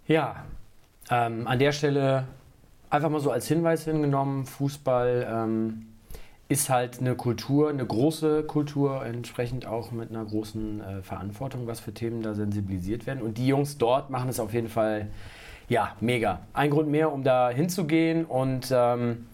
Ja, 0.07 0.45
ähm, 1.09 1.47
an 1.47 1.59
der 1.59 1.71
Stelle 1.71 2.27
einfach 2.89 3.09
mal 3.09 3.19
so 3.19 3.31
als 3.31 3.47
Hinweis 3.47 3.85
hingenommen, 3.85 4.45
Fußball 4.45 5.27
ähm, 5.29 5.87
ist 6.47 6.69
halt 6.69 6.99
eine 6.99 7.15
Kultur, 7.15 7.69
eine 7.69 7.85
große 7.85 8.43
Kultur, 8.43 9.03
entsprechend 9.05 9.65
auch 9.65 9.91
mit 9.91 10.11
einer 10.11 10.23
großen 10.23 10.81
äh, 10.81 11.01
Verantwortung, 11.01 11.65
was 11.67 11.79
für 11.79 11.93
Themen 11.93 12.21
da 12.21 12.33
sensibilisiert 12.33 13.07
werden. 13.07 13.23
Und 13.23 13.37
die 13.37 13.47
Jungs 13.47 13.77
dort 13.77 14.09
machen 14.09 14.29
es 14.29 14.39
auf 14.39 14.53
jeden 14.53 14.69
Fall, 14.69 15.07
ja, 15.67 15.95
mega. 15.99 16.41
Ein 16.53 16.69
Grund 16.69 16.89
mehr, 16.89 17.11
um 17.11 17.23
da 17.23 17.49
hinzugehen 17.49 18.25
und 18.25 18.71
ähm, 18.71 19.25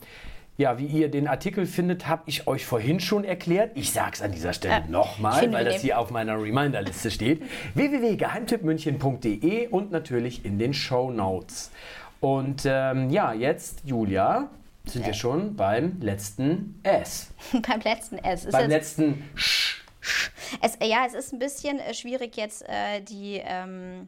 ja, 0.62 0.78
wie 0.78 0.86
ihr 0.86 1.10
den 1.10 1.28
Artikel 1.28 1.66
findet, 1.66 2.08
habe 2.08 2.24
ich 2.28 2.48
euch 2.48 2.66
vorhin 2.66 3.00
schon 3.00 3.26
erklärt. 3.26 3.72
Ich 3.76 3.92
sage 3.92 4.12
es 4.14 4.22
an 4.22 4.32
dieser 4.32 4.54
Stelle 4.54 4.86
Äh, 4.86 4.90
nochmal, 4.90 5.52
weil 5.52 5.66
das 5.66 5.82
hier 5.82 6.00
auf 6.00 6.12
meiner 6.12 6.42
Reminder-Liste 6.42 7.12
steht. 7.12 7.42
www.geheimtippmünchen.de 7.74 9.68
und 9.68 9.92
natürlich 9.92 10.46
in 10.46 10.60
den 10.60 10.74
Show 10.74 11.12
Notes. 11.12 11.72
Und 12.20 12.62
ähm, 12.66 13.10
ja, 13.10 13.34
jetzt, 13.34 13.82
Julia, 13.84 14.50
sind 14.86 15.06
wir 15.06 15.14
schon 15.14 15.56
beim 15.56 16.00
letzten 16.00 16.80
S. 16.84 17.32
Beim 17.68 17.82
letzten 17.82 18.18
S. 18.20 18.46
Ist 18.46 18.52
Beim 18.52 18.70
letzten 18.70 19.24
Sch. 19.36 19.82
Es, 20.62 20.78
ja, 20.82 21.06
es 21.08 21.14
ist 21.14 21.34
ein 21.34 21.40
bisschen 21.40 21.80
äh, 21.80 21.94
schwierig 21.94 22.36
jetzt 22.38 22.64
äh, 22.68 23.02
die, 23.02 23.42
ähm, 23.44 24.08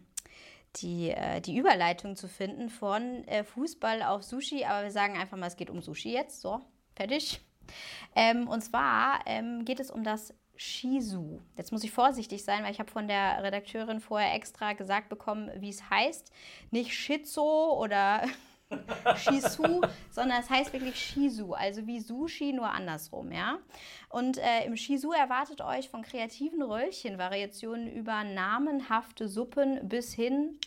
die, 0.78 1.12
äh, 1.12 1.42
die 1.42 1.58
Überleitung 1.58 2.16
zu 2.16 2.28
finden 2.28 2.70
von 2.70 3.28
äh, 3.28 3.44
Fußball 3.44 4.04
auf 4.04 4.24
Sushi, 4.24 4.66
aber 4.66 4.84
wir 4.84 4.92
sagen 4.92 5.18
einfach 5.18 5.38
mal, 5.38 5.48
es 5.48 5.56
geht 5.56 5.70
um 5.70 5.82
Sushi 5.82 6.12
jetzt. 6.12 6.42
So, 6.42 6.62
fertig. 6.96 7.42
Ähm, 8.16 8.48
und 8.48 8.62
zwar 8.62 9.22
ähm, 9.26 9.66
geht 9.66 9.80
es 9.80 9.92
um 9.92 10.04
das 10.04 10.34
Shizu. 10.56 11.42
Jetzt 11.58 11.72
muss 11.72 11.84
ich 11.84 11.92
vorsichtig 11.92 12.44
sein, 12.44 12.64
weil 12.64 12.72
ich 12.72 12.80
habe 12.80 12.92
von 12.92 13.08
der 13.08 13.44
Redakteurin 13.44 14.00
vorher 14.00 14.34
extra 14.36 14.74
gesagt 14.74 15.10
bekommen, 15.10 15.52
wie 15.58 15.70
es 15.70 15.90
heißt. 15.90 16.32
Nicht 16.72 16.94
Shizu 16.94 17.42
oder 17.42 18.24
Shizu, 19.16 19.82
sondern 20.12 20.40
es 20.42 20.50
heißt 20.50 20.74
wirklich 20.74 20.96
Shizu, 20.96 21.54
also 21.54 21.86
wie 21.88 22.00
Sushi, 22.00 22.54
nur 22.54 22.70
andersrum, 22.70 23.32
ja. 23.32 23.60
Und 24.10 24.38
äh, 24.38 24.66
im 24.66 24.76
Shizu 24.76 25.12
erwartet 25.12 25.62
euch 25.62 25.90
von 25.90 26.02
kreativen 26.02 26.62
Röllchen-Variationen 26.62 27.92
über 27.92 28.24
namenhafte 28.24 29.28
Suppen 29.28 29.88
bis 29.88 30.14
hin 30.14 30.58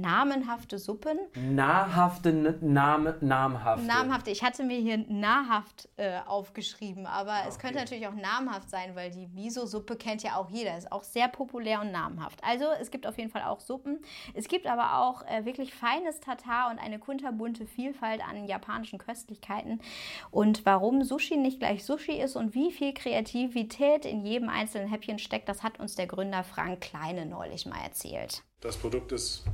namenhafte 0.00 0.78
Suppen. 0.78 1.18
Nahrhafte 1.34 2.30
N- 2.30 2.58
Name, 2.60 3.16
namhafte. 3.20 3.86
Namhafte. 3.86 4.30
Ich 4.30 4.42
hatte 4.42 4.62
mir 4.64 4.78
hier 4.78 4.98
nahrhaft 5.08 5.88
äh, 5.96 6.18
aufgeschrieben, 6.26 7.06
aber 7.06 7.34
es 7.48 7.58
könnte 7.58 7.78
natürlich 7.78 8.06
auch 8.06 8.14
namhaft 8.14 8.70
sein, 8.70 8.94
weil 8.94 9.10
die 9.10 9.26
Miso-Suppe 9.28 9.96
kennt 9.96 10.22
ja 10.22 10.36
auch 10.36 10.50
jeder. 10.50 10.76
Ist 10.76 10.92
auch 10.92 11.02
sehr 11.02 11.28
populär 11.28 11.80
und 11.80 11.92
namhaft. 11.92 12.42
Also 12.42 12.64
es 12.80 12.90
gibt 12.90 13.06
auf 13.06 13.18
jeden 13.18 13.30
Fall 13.30 13.42
auch 13.42 13.60
Suppen. 13.60 14.00
Es 14.34 14.48
gibt 14.48 14.66
aber 14.66 14.98
auch 14.98 15.26
äh, 15.26 15.44
wirklich 15.44 15.74
feines 15.74 16.20
Tatar 16.20 16.70
und 16.70 16.78
eine 16.78 16.98
kunterbunte 16.98 17.66
Vielfalt 17.66 18.20
an 18.26 18.44
japanischen 18.46 18.98
Köstlichkeiten. 18.98 19.80
Und 20.30 20.64
warum 20.66 21.02
Sushi 21.04 21.36
nicht 21.36 21.58
gleich 21.60 21.84
Sushi 21.84 22.12
ist 22.20 22.36
und 22.36 22.54
wie 22.54 22.72
viel 22.72 22.94
Kreativität 22.94 24.04
in 24.04 24.24
jedem 24.24 24.48
einzelnen 24.48 24.88
Häppchen 24.88 25.18
steckt, 25.18 25.48
das 25.48 25.62
hat 25.62 25.80
uns 25.80 25.94
der 25.94 26.06
Gründer 26.06 26.44
Frank 26.44 26.80
Kleine 26.80 27.26
neulich 27.26 27.66
mal 27.66 27.80
erzählt. 27.82 28.42
Das 28.60 28.76
Produkt 28.76 29.12
ist 29.12 29.44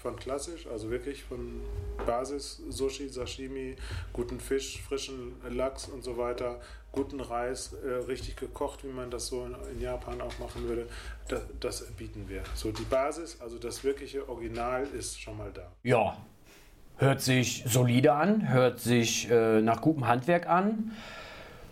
von 0.00 0.16
klassisch, 0.16 0.66
also 0.66 0.90
wirklich 0.90 1.22
von 1.22 1.60
Basis, 2.06 2.62
Sushi, 2.68 3.08
Sashimi, 3.08 3.76
guten 4.12 4.40
Fisch, 4.40 4.80
frischen 4.80 5.34
Lachs 5.50 5.88
und 5.88 6.02
so 6.02 6.16
weiter, 6.16 6.60
guten 6.90 7.20
Reis, 7.20 7.74
äh, 7.84 8.06
richtig 8.06 8.36
gekocht, 8.36 8.82
wie 8.84 8.92
man 8.92 9.10
das 9.10 9.26
so 9.26 9.44
in, 9.44 9.54
in 9.74 9.80
Japan 9.80 10.20
auch 10.20 10.38
machen 10.38 10.66
würde. 10.66 10.88
Das, 11.28 11.42
das 11.60 11.86
bieten 11.92 12.28
wir. 12.28 12.42
So 12.54 12.72
die 12.72 12.84
Basis, 12.84 13.40
also 13.40 13.58
das 13.58 13.84
wirkliche 13.84 14.28
Original 14.28 14.86
ist 14.98 15.20
schon 15.20 15.36
mal 15.36 15.50
da. 15.52 15.70
Ja, 15.82 16.16
hört 16.96 17.20
sich 17.20 17.64
solide 17.66 18.12
an, 18.12 18.48
hört 18.48 18.80
sich 18.80 19.30
äh, 19.30 19.60
nach 19.60 19.82
gutem 19.82 20.06
Handwerk 20.06 20.48
an, 20.48 20.92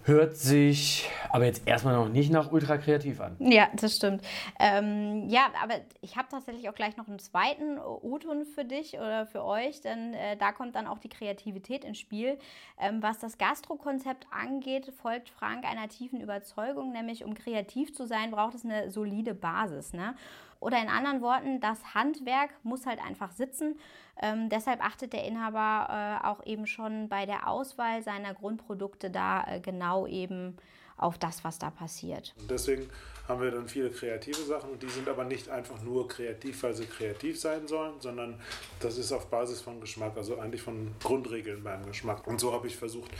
hört 0.08 0.36
sich 0.36 1.08
aber 1.30 1.44
jetzt 1.44 1.66
erstmal 1.66 1.94
noch 1.94 2.08
nicht 2.08 2.32
nach 2.32 2.50
ultra 2.50 2.78
kreativ 2.78 3.20
an. 3.20 3.36
Ja, 3.38 3.68
das 3.74 3.96
stimmt. 3.96 4.22
Ähm, 4.58 5.28
ja, 5.28 5.50
aber 5.62 5.74
ich 6.00 6.16
habe 6.16 6.28
tatsächlich 6.30 6.68
auch 6.68 6.74
gleich 6.74 6.96
noch 6.96 7.06
einen 7.06 7.18
zweiten 7.18 7.78
O-Ton 7.78 8.44
für 8.46 8.64
dich 8.64 8.94
oder 8.94 9.26
für 9.26 9.44
euch, 9.44 9.80
denn 9.82 10.14
äh, 10.14 10.36
da 10.36 10.52
kommt 10.52 10.74
dann 10.74 10.86
auch 10.86 10.98
die 10.98 11.10
Kreativität 11.10 11.84
ins 11.84 11.98
Spiel. 11.98 12.38
Ähm, 12.80 13.02
was 13.02 13.18
das 13.18 13.38
Gastro-Konzept 13.38 14.26
angeht, 14.30 14.92
folgt 15.00 15.28
Frank 15.28 15.64
einer 15.64 15.88
tiefen 15.88 16.20
Überzeugung, 16.20 16.92
nämlich 16.92 17.24
um 17.24 17.34
kreativ 17.34 17.94
zu 17.94 18.06
sein, 18.06 18.30
braucht 18.30 18.54
es 18.54 18.64
eine 18.64 18.90
solide 18.90 19.34
Basis. 19.34 19.92
Ne? 19.92 20.14
Oder 20.60 20.80
in 20.82 20.88
anderen 20.88 21.20
Worten, 21.20 21.60
das 21.60 21.94
Handwerk 21.94 22.50
muss 22.62 22.86
halt 22.86 23.00
einfach 23.00 23.30
sitzen. 23.32 23.78
Ähm, 24.20 24.48
deshalb 24.48 24.84
achtet 24.84 25.12
der 25.12 25.24
Inhaber 25.24 26.20
äh, 26.22 26.26
auch 26.26 26.44
eben 26.44 26.66
schon 26.66 27.08
bei 27.08 27.26
der 27.26 27.48
Auswahl 27.48 28.02
seiner 28.02 28.34
Grundprodukte 28.34 29.10
da 29.10 29.44
äh, 29.46 29.60
genau 29.60 30.06
eben 30.06 30.56
auf 30.96 31.16
das, 31.16 31.44
was 31.44 31.58
da 31.58 31.70
passiert. 31.70 32.34
Und 32.40 32.50
deswegen 32.50 32.88
haben 33.28 33.40
wir 33.40 33.50
dann 33.50 33.68
viele 33.68 33.90
kreative 33.90 34.40
Sachen 34.40 34.70
und 34.70 34.82
die 34.82 34.88
sind 34.88 35.08
aber 35.08 35.24
nicht 35.24 35.48
einfach 35.48 35.80
nur 35.82 36.08
kreativ, 36.08 36.62
weil 36.62 36.74
sie 36.74 36.86
kreativ 36.86 37.38
sein 37.38 37.68
sollen, 37.68 38.00
sondern 38.00 38.40
das 38.80 38.98
ist 38.98 39.12
auf 39.12 39.26
Basis 39.30 39.60
von 39.60 39.80
Geschmack, 39.80 40.16
also 40.16 40.38
eigentlich 40.38 40.62
von 40.62 40.94
Grundregeln 41.00 41.62
beim 41.62 41.84
Geschmack. 41.86 42.26
Und 42.26 42.40
so 42.40 42.52
habe 42.52 42.66
ich 42.66 42.76
versucht, 42.76 43.10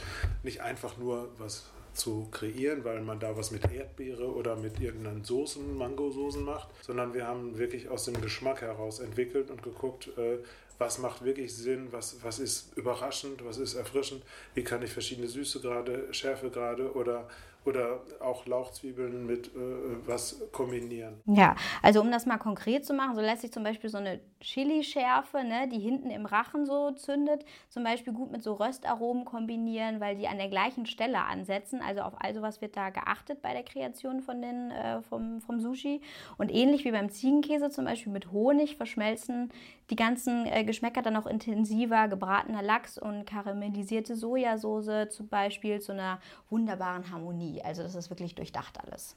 nicht 0.43 0.61
einfach 0.61 0.97
nur 0.97 1.29
was 1.37 1.69
zu 1.93 2.27
kreieren, 2.31 2.83
weil 2.83 3.01
man 3.01 3.19
da 3.19 3.35
was 3.35 3.51
mit 3.51 3.71
Erdbeere 3.71 4.33
oder 4.33 4.55
mit 4.55 4.79
irgendeinen 4.79 5.23
Soßen, 5.23 5.77
Mangosoßen 5.77 6.43
macht, 6.43 6.69
sondern 6.81 7.13
wir 7.13 7.27
haben 7.27 7.57
wirklich 7.57 7.89
aus 7.89 8.05
dem 8.05 8.19
Geschmack 8.21 8.61
heraus 8.61 8.99
entwickelt 8.99 9.51
und 9.51 9.63
geguckt, 9.63 10.09
äh, 10.17 10.37
was 10.79 10.97
macht 10.97 11.25
wirklich 11.25 11.53
Sinn, 11.53 11.89
was, 11.91 12.23
was 12.23 12.39
ist 12.39 12.77
überraschend, 12.77 13.43
was 13.43 13.57
ist 13.57 13.75
erfrischend, 13.75 14.23
wie 14.53 14.63
kann 14.63 14.81
ich 14.81 14.91
verschiedene 14.91 15.27
Süßegrade, 15.27 16.13
Schärfegrade 16.13 16.93
oder, 16.93 17.27
oder 17.65 17.99
auch 18.21 18.45
Lauchzwiebeln 18.45 19.25
mit 19.25 19.47
äh, 19.47 19.59
was 20.05 20.41
kombinieren. 20.51 21.21
Ja, 21.25 21.55
also 21.81 22.01
um 22.01 22.11
das 22.11 22.25
mal 22.25 22.37
konkret 22.37 22.85
zu 22.85 22.93
machen, 22.93 23.15
so 23.15 23.21
lässt 23.21 23.41
sich 23.41 23.51
zum 23.51 23.63
Beispiel 23.63 23.89
so 23.89 23.97
eine 23.97 24.19
Chili-Schärfe, 24.39 25.43
ne, 25.43 25.67
die 25.67 25.79
hinten 25.79 26.09
im 26.09 26.25
Rachen 26.25 26.65
so 26.65 26.91
zündet, 26.91 27.43
zum 27.69 27.83
Beispiel 27.83 28.13
gut 28.13 28.31
mit 28.31 28.43
so 28.43 28.53
Röstaromen 28.53 29.25
kombinieren, 29.25 29.99
weil 29.99 30.15
die 30.15 30.27
an 30.27 30.37
der 30.37 30.47
gleichen 30.47 30.85
Stelle 30.85 31.25
ansetzen. 31.25 31.81
Also 31.85 32.01
auf 32.01 32.13
all 32.19 32.33
sowas 32.33 32.61
wird 32.61 32.77
da 32.77 32.89
geachtet 32.89 33.41
bei 33.41 33.53
der 33.53 33.63
Kreation 33.63 34.21
von 34.21 34.41
den, 34.41 34.71
äh, 34.71 35.01
vom, 35.01 35.41
vom 35.41 35.59
Sushi. 35.59 36.01
Und 36.37 36.53
ähnlich 36.53 36.85
wie 36.85 36.91
beim 36.91 37.09
Ziegenkäse 37.09 37.69
zum 37.69 37.85
Beispiel 37.85 38.13
mit 38.13 38.31
Honig 38.31 38.77
verschmelzen 38.77 39.51
die 39.89 39.95
ganzen 39.95 40.45
äh, 40.45 40.63
Geschmäcker 40.63 41.01
dann 41.01 41.13
noch 41.13 41.25
intensiver. 41.25 42.07
Gebratener 42.07 42.61
Lachs 42.61 42.97
und 42.97 43.25
karamellisierte 43.25 44.15
Sojasauce 44.15 45.09
zum 45.09 45.27
Beispiel 45.27 45.79
zu 45.81 45.93
einer 45.93 46.19
wunderbaren 46.49 47.11
Harmonie. 47.11 47.48
Also 47.63 47.83
das 47.83 47.95
ist 47.95 48.09
wirklich 48.09 48.35
durchdacht 48.35 48.77
alles. 48.85 49.15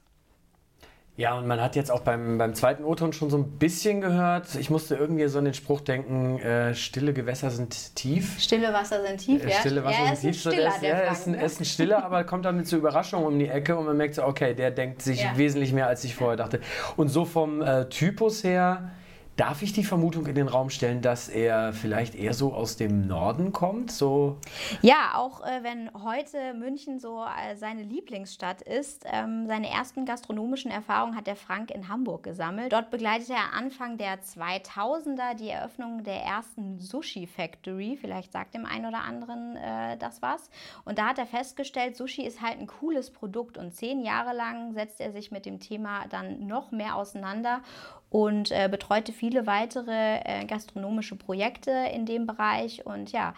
Ja, 1.14 1.36
und 1.36 1.46
man 1.46 1.60
hat 1.60 1.76
jetzt 1.76 1.90
auch 1.90 2.00
beim, 2.00 2.38
beim 2.38 2.54
zweiten 2.54 2.84
O-Ton 2.84 3.12
schon 3.12 3.28
so 3.28 3.36
ein 3.36 3.58
bisschen 3.58 4.00
gehört, 4.00 4.54
ich 4.54 4.70
musste 4.70 4.94
irgendwie 4.94 5.28
so 5.28 5.40
an 5.40 5.44
den 5.44 5.52
Spruch 5.52 5.82
denken, 5.82 6.38
äh, 6.38 6.74
stille 6.74 7.12
Gewässer 7.12 7.50
sind 7.50 7.94
tief. 7.94 8.40
Stille 8.40 8.72
Wasser 8.72 9.02
sind 9.06 9.18
tief, 9.18 9.44
Äh, 9.44 9.50
ja. 9.50 9.56
Stille 9.60 9.84
Wasser 9.84 10.04
ja, 10.06 10.16
sind 10.16 10.32
tief. 10.32 10.42
So, 10.42 10.48
ein 10.48 10.56
der 10.56 10.70
Stiller, 10.70 10.74
ist, 10.74 10.82
der 10.82 10.88
ja, 10.88 10.96
Frank, 11.04 11.12
ist 11.18 11.26
ein, 11.26 11.32
ne? 11.32 11.44
ist 11.44 11.60
ein 11.60 11.64
Stiller, 11.66 12.04
aber 12.04 12.24
kommt 12.24 12.46
dann 12.46 12.56
mit 12.56 12.66
zur 12.66 12.78
Überraschung 12.78 13.26
um 13.26 13.38
die 13.38 13.48
Ecke 13.48 13.76
und 13.76 13.84
man 13.84 13.96
merkt 13.98 14.14
so, 14.14 14.24
okay, 14.24 14.54
der 14.54 14.70
denkt 14.70 15.02
sich 15.02 15.22
Ja. 15.22 15.36
wesentlich 15.36 15.74
mehr, 15.74 15.86
als 15.86 16.02
ich 16.04 16.14
vorher 16.14 16.38
dachte. 16.38 16.60
Und 16.96 17.08
so 17.08 17.26
vom 17.26 17.60
äh, 17.60 17.84
Typus 17.90 18.42
her, 18.42 18.90
darf 19.36 19.62
ich 19.62 19.72
die 19.72 19.84
Vermutung 19.84 20.26
in 20.26 20.34
den 20.34 20.48
Raum 20.48 20.68
stellen, 20.68 21.00
dass 21.00 21.28
er 21.28 21.72
vielleicht 21.72 22.14
eher 22.14 22.34
so 22.34 22.52
aus 22.52 22.76
dem 22.76 23.06
Norden 23.06 23.52
kommt? 23.52 23.90
So 23.90 24.38
Ja, 24.82 25.14
auch 25.14 25.44
äh, 25.44 25.62
wenn 25.62 25.90
heute 26.02 26.54
München 26.54 26.98
so 26.98 27.24
äh, 27.24 27.56
seine 27.56 27.82
Lieblingsstadt 27.82 28.62
ist, 28.62 29.04
ähm, 29.10 29.46
seine 29.46 29.70
ersten 29.70 30.04
gastronomischen 30.04 30.70
Erfahrungen 30.70 31.16
hat 31.16 31.26
der 31.26 31.36
Frank 31.36 31.70
in 31.70 31.88
Hamburg 31.88 32.24
gesammelt. 32.24 32.72
Dort 32.72 32.90
begleitete 32.90 33.32
er 33.32 33.54
Anfang 33.54 33.96
der 33.96 34.22
2000er 34.22 35.34
die 35.34 35.48
Eröffnung 35.48 36.04
der 36.04 36.22
ersten 36.22 36.78
Sushi 36.78 37.26
Factory. 37.26 37.96
Vielleicht 37.98 38.32
sagt 38.32 38.54
dem 38.54 38.66
einen 38.66 38.86
oder 38.86 39.02
anderen 39.02 39.56
äh, 39.56 39.96
das 39.96 40.20
was. 40.20 40.50
Und 40.84 40.98
da 40.98 41.08
hat 41.08 41.18
er 41.18 41.26
festgestellt, 41.26 41.96
Sushi 41.96 42.22
ist 42.22 42.42
halt 42.42 42.58
ein 42.58 42.66
cooles 42.66 43.10
Produkt 43.10 43.56
und 43.56 43.72
zehn 43.72 44.02
Jahre 44.02 44.36
lang 44.36 44.74
setzt 44.74 45.00
er 45.00 45.12
sich 45.12 45.30
mit 45.30 45.46
dem 45.46 45.58
Thema 45.58 46.06
dann 46.10 46.46
noch 46.46 46.70
mehr 46.70 46.96
auseinander 46.96 47.62
und 48.12 48.50
äh, 48.50 48.68
betreute 48.70 49.10
viele 49.10 49.46
weitere 49.46 50.20
äh, 50.24 50.44
gastronomische 50.44 51.16
Projekte 51.16 51.70
in 51.94 52.04
dem 52.04 52.26
Bereich. 52.26 52.84
Und 52.84 53.10
ja, 53.10 53.34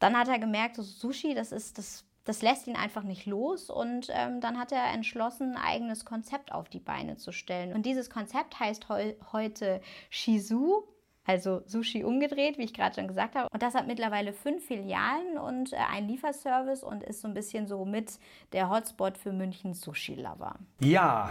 dann 0.00 0.18
hat 0.18 0.28
er 0.28 0.38
gemerkt, 0.38 0.76
so 0.76 0.82
Sushi, 0.82 1.34
das 1.34 1.50
ist 1.50 1.78
das 1.78 2.04
das 2.24 2.40
lässt 2.40 2.68
ihn 2.68 2.76
einfach 2.76 3.02
nicht 3.02 3.26
los 3.26 3.68
und 3.68 4.06
ähm, 4.10 4.40
dann 4.40 4.56
hat 4.56 4.70
er 4.70 4.92
entschlossen, 4.94 5.56
ein 5.56 5.60
eigenes 5.60 6.04
Konzept 6.04 6.52
auf 6.52 6.68
die 6.68 6.78
Beine 6.78 7.16
zu 7.16 7.32
stellen. 7.32 7.72
Und 7.72 7.84
dieses 7.84 8.10
Konzept 8.10 8.60
heißt 8.60 8.88
heu 8.88 9.14
heute 9.32 9.80
Shizu, 10.08 10.84
also 11.24 11.62
Sushi 11.66 12.04
umgedreht, 12.04 12.58
wie 12.58 12.62
ich 12.62 12.74
gerade 12.74 12.94
schon 12.94 13.08
gesagt 13.08 13.34
habe. 13.34 13.48
Und 13.52 13.60
das 13.60 13.74
hat 13.74 13.88
mittlerweile 13.88 14.32
fünf 14.32 14.64
Filialen 14.64 15.36
und 15.36 15.72
äh, 15.72 15.78
einen 15.90 16.06
Lieferservice 16.06 16.84
und 16.84 17.02
ist 17.02 17.22
so 17.22 17.26
ein 17.26 17.34
bisschen 17.34 17.66
so 17.66 17.84
mit 17.84 18.12
der 18.52 18.70
Hotspot 18.70 19.18
für 19.18 19.32
Münchens 19.32 19.80
Sushi-Lover. 19.80 20.54
Ja, 20.78 21.30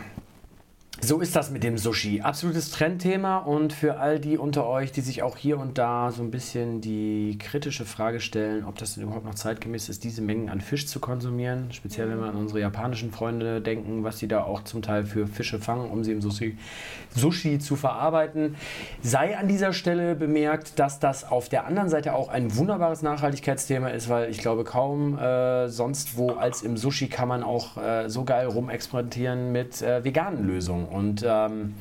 so 1.00 1.20
ist 1.20 1.36
das 1.36 1.50
mit 1.50 1.64
dem 1.64 1.78
Sushi. 1.78 2.22
Absolutes 2.22 2.70
Trendthema 2.70 3.38
und 3.38 3.72
für 3.72 3.98
all 3.98 4.20
die 4.20 4.38
unter 4.38 4.68
euch, 4.68 4.92
die 4.92 5.02
sich 5.02 5.24
auch 5.24 5.38
hier 5.38 5.58
und 5.58 5.78
da 5.78 6.12
so 6.12 6.22
ein 6.22 6.32
bisschen 6.32 6.82
die 6.82 7.38
kritische 7.40 7.86
Frage 7.86 8.20
stellen, 8.20 8.66
ob 8.66 8.78
das 8.78 8.96
denn 8.96 9.06
überhaupt 9.06 9.26
noch 9.26 9.34
zeitgemäß 9.34 9.90
ist, 9.90 10.04
diese 10.04 10.22
Mengen 10.22 10.50
an 10.50 10.60
Fisch 10.60 10.88
zu 10.88 11.00
konsumieren. 11.00 11.72
Speziell 11.72 12.10
wenn 12.10 12.20
wir 12.20 12.28
an 12.28 12.36
unsere 12.36 12.60
japanischen 12.60 13.12
Freunde 13.12 13.62
denken, 13.62 14.04
was 14.04 14.20
sie 14.20 14.28
da 14.28 14.44
auch 14.44 14.64
zum 14.64 14.82
Teil 14.82 15.06
für 15.06 15.28
Fische 15.28 15.60
fangen, 15.60 15.90
um 15.90 16.04
sie 16.04 16.12
im 16.12 16.22
Sushi, 16.22 16.58
Sushi 17.16 17.58
zu 17.58 17.78
verarbeiten. 17.78 18.56
Sei 19.02 19.38
an 19.38 19.48
dieser 19.48 19.74
Stelle 19.74 20.14
bemerkt, 20.14 20.78
dass 20.78 21.00
das 21.00 21.24
auf 21.24 21.48
der 21.50 21.66
anderen 21.66 21.90
Seite 21.90 22.14
auch 22.14 22.28
ein 22.28 22.56
wunderbares 22.58 23.02
Nachhaltigkeitsthema 23.02 23.88
ist, 23.88 24.10
weil 24.10 24.30
ich 24.30 24.40
glaube, 24.40 24.66
kaum 24.66 25.18
äh, 25.18 25.68
sonst 25.70 26.18
wo 26.18 26.32
als 26.32 26.62
im 26.62 26.78
Sushi 26.78 27.08
kann 27.08 27.30
man 27.30 27.44
auch 27.44 27.78
äh, 27.78 28.08
so 28.10 28.24
geil 28.24 28.46
rumexperimentieren 28.46 29.52
mit 29.52 29.82
äh, 29.82 30.04
veganen 30.04 30.46
Lösungen. 30.46 30.81
Und 30.86 31.24
ähm, 31.28 31.76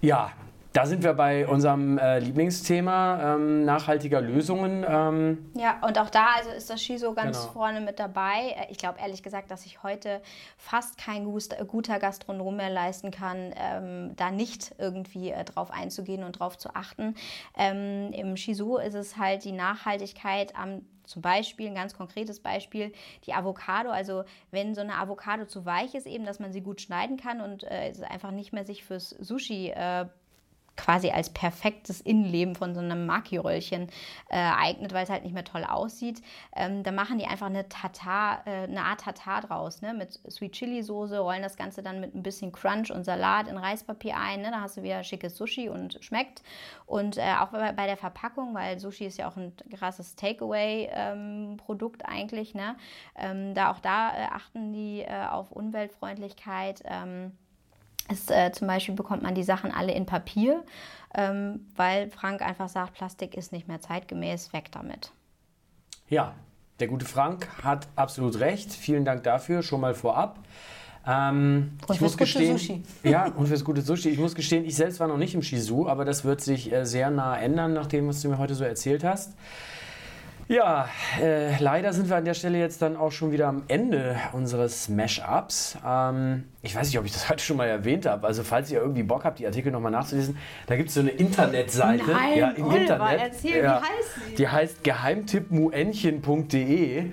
ja, 0.00 0.32
da 0.72 0.86
sind 0.86 1.02
wir 1.04 1.12
bei 1.12 1.46
unserem 1.46 1.98
äh, 1.98 2.18
Lieblingsthema 2.18 3.34
ähm, 3.34 3.64
nachhaltiger 3.66 4.22
Lösungen. 4.22 4.86
Ähm, 4.88 5.50
Ja, 5.54 5.76
und 5.86 5.98
auch 5.98 6.08
da 6.08 6.28
also 6.38 6.48
ist 6.50 6.70
das 6.70 6.80
Shiso 6.82 7.12
ganz 7.12 7.40
Genau. 7.40 7.52
vorne 7.52 7.80
mit 7.82 7.98
dabei. 7.98 8.54
Äh, 8.56 8.66
Ich 8.70 8.78
glaube 8.78 8.98
ehrlich 8.98 9.22
gesagt, 9.22 9.50
dass 9.50 9.64
sich 9.64 9.82
heute 9.82 10.22
fast 10.56 10.96
kein 10.96 11.26
äh, 11.26 11.64
guter 11.66 11.98
Gastronom 11.98 12.56
mehr 12.56 12.70
leisten 12.70 13.10
kann, 13.10 13.52
ähm, 13.54 14.16
da 14.16 14.30
nicht 14.30 14.74
irgendwie 14.78 15.30
äh, 15.30 15.44
drauf 15.44 15.70
einzugehen 15.70 16.24
und 16.24 16.32
drauf 16.38 16.56
zu 16.56 16.74
achten. 16.74 17.16
Ähm, 17.58 18.10
Im 18.12 18.36
Shiso 18.38 18.78
ist 18.78 18.94
es 18.94 19.18
halt 19.18 19.44
die 19.44 19.52
Nachhaltigkeit 19.52 20.56
am 20.56 20.86
zum 21.04 21.22
Beispiel, 21.22 21.68
ein 21.68 21.74
ganz 21.74 21.94
konkretes 21.94 22.40
Beispiel, 22.40 22.92
die 23.26 23.34
Avocado. 23.34 23.90
Also 23.90 24.24
wenn 24.50 24.74
so 24.74 24.80
eine 24.80 24.96
Avocado 24.96 25.44
zu 25.46 25.64
weich 25.64 25.94
ist, 25.94 26.06
eben, 26.06 26.24
dass 26.24 26.38
man 26.38 26.52
sie 26.52 26.60
gut 26.60 26.80
schneiden 26.80 27.16
kann 27.16 27.40
und 27.40 27.64
äh, 27.64 27.92
einfach 28.08 28.30
nicht 28.30 28.52
mehr 28.52 28.64
sich 28.64 28.84
fürs 28.84 29.10
Sushi 29.10 29.70
äh, 29.70 30.06
quasi 30.76 31.10
als 31.10 31.30
perfektes 31.30 32.00
Innenleben 32.00 32.54
von 32.54 32.74
so 32.74 32.80
einem 32.80 33.06
Maki-Röllchen 33.06 33.88
äh, 34.28 34.36
eignet, 34.36 34.92
weil 34.92 35.04
es 35.04 35.10
halt 35.10 35.22
nicht 35.22 35.34
mehr 35.34 35.44
toll 35.44 35.64
aussieht. 35.64 36.22
Ähm, 36.56 36.82
da 36.82 36.92
machen 36.92 37.18
die 37.18 37.26
einfach 37.26 37.46
eine 37.46 37.68
Tatar, 37.68 38.42
äh, 38.46 38.64
eine 38.64 38.82
Art 38.84 39.02
Tatar 39.02 39.42
draus, 39.42 39.82
ne? 39.82 39.92
mit 39.92 40.18
Sweet 40.30 40.52
Chili 40.52 40.82
Soße, 40.82 41.18
rollen 41.18 41.42
das 41.42 41.56
Ganze 41.56 41.82
dann 41.82 42.00
mit 42.00 42.14
ein 42.14 42.22
bisschen 42.22 42.52
Crunch 42.52 42.90
und 42.90 43.04
Salat 43.04 43.48
in 43.48 43.58
Reispapier 43.58 44.16
ein. 44.16 44.40
Ne? 44.42 44.50
Da 44.50 44.60
hast 44.60 44.76
du 44.76 44.82
wieder 44.82 45.04
schickes 45.04 45.36
Sushi 45.36 45.68
und 45.68 45.98
schmeckt. 46.00 46.42
Und 46.86 47.18
äh, 47.18 47.34
auch 47.40 47.48
bei, 47.48 47.72
bei 47.72 47.86
der 47.86 47.96
Verpackung, 47.96 48.54
weil 48.54 48.78
Sushi 48.78 49.04
ist 49.04 49.18
ja 49.18 49.28
auch 49.28 49.36
ein 49.36 49.52
krasses 49.74 50.16
Takeaway-Produkt 50.16 52.06
eigentlich. 52.06 52.54
Ne? 52.54 52.76
Ähm, 53.16 53.54
da 53.54 53.70
auch 53.70 53.80
da 53.80 54.10
äh, 54.10 54.24
achten 54.30 54.72
die 54.72 55.02
äh, 55.02 55.26
auf 55.26 55.52
Umweltfreundlichkeit. 55.52 56.82
Ähm, 56.84 57.32
ist, 58.10 58.30
äh, 58.30 58.50
zum 58.52 58.66
Beispiel 58.66 58.94
bekommt 58.94 59.22
man 59.22 59.34
die 59.34 59.42
Sachen 59.44 59.70
alle 59.72 59.92
in 59.92 60.06
Papier, 60.06 60.62
ähm, 61.14 61.66
weil 61.76 62.10
Frank 62.10 62.42
einfach 62.42 62.68
sagt, 62.68 62.94
Plastik 62.94 63.34
ist 63.36 63.52
nicht 63.52 63.68
mehr 63.68 63.80
zeitgemäß, 63.80 64.52
weg 64.52 64.70
damit. 64.72 65.12
ja, 66.08 66.34
der 66.80 66.88
gute 66.88 67.04
Frank 67.04 67.46
hat 67.62 67.86
absolut 67.94 68.40
recht. 68.40 68.72
Vielen 68.72 69.04
Dank 69.04 69.22
dafür 69.22 69.62
schon 69.62 69.80
mal 69.80 69.94
vorab. 69.94 70.38
Ähm, 71.06 71.72
Und 71.86 71.94
ich 71.94 71.98
fürs 71.98 72.00
muss 72.00 72.12
gute 72.12 72.24
gestehen, 72.24 72.58
Sushi. 72.58 72.82
Ja, 73.08 73.26
und 73.26 73.46
fürs 73.46 73.64
gute 73.64 73.82
Sushi. 73.82 74.08
Ich 74.08 74.18
muss 74.18 74.34
gestehen, 74.34 74.64
ich 74.64 74.74
selbst 74.74 74.98
war 74.98 75.06
noch 75.06 75.18
nicht 75.18 75.34
im 75.34 75.42
Shizu, 75.42 75.88
aber 75.88 76.04
das 76.04 76.24
wird 76.24 76.40
sich 76.40 76.72
äh, 76.72 76.84
sehr 76.84 77.10
nah 77.10 77.38
ändern, 77.38 77.72
nach 77.72 77.86
dem, 77.86 78.08
was 78.08 78.20
du 78.22 78.28
mir 78.30 78.38
heute 78.38 78.54
so 78.56 78.64
erzählt 78.64 79.04
hast. 79.04 79.34
Ja, 80.48 80.88
äh, 81.20 81.56
leider 81.58 81.92
sind 81.92 82.08
wir 82.08 82.16
an 82.16 82.24
der 82.24 82.34
Stelle 82.34 82.58
jetzt 82.58 82.82
dann 82.82 82.96
auch 82.96 83.12
schon 83.12 83.32
wieder 83.32 83.48
am 83.48 83.62
Ende 83.68 84.16
unseres 84.32 84.88
Mash-Ups. 84.88 85.78
Ähm, 85.86 86.44
ich 86.62 86.74
weiß 86.74 86.88
nicht, 86.88 86.98
ob 86.98 87.04
ich 87.04 87.12
das 87.12 87.28
heute 87.30 87.42
schon 87.42 87.56
mal 87.56 87.68
erwähnt 87.68 88.06
habe. 88.06 88.26
Also 88.26 88.42
falls 88.42 88.70
ihr 88.70 88.80
irgendwie 88.80 89.02
Bock 89.02 89.24
habt, 89.24 89.38
die 89.38 89.46
Artikel 89.46 89.72
nochmal 89.72 89.92
nachzulesen, 89.92 90.36
da 90.66 90.76
gibt 90.76 90.88
es 90.88 90.94
so 90.94 91.00
eine 91.00 91.10
Internetseite. 91.10 92.10
Nein, 92.10 92.38
ja, 92.38 92.50
im 92.50 92.66
Oliver, 92.66 92.80
Internet. 92.80 93.20
erzähl, 93.20 93.62
wie 93.62 93.68
heißt 93.68 93.84
sie? 94.28 94.34
Die 94.34 94.48
heißt 94.48 94.84
geheimtippmuentchen.de. 94.84 97.04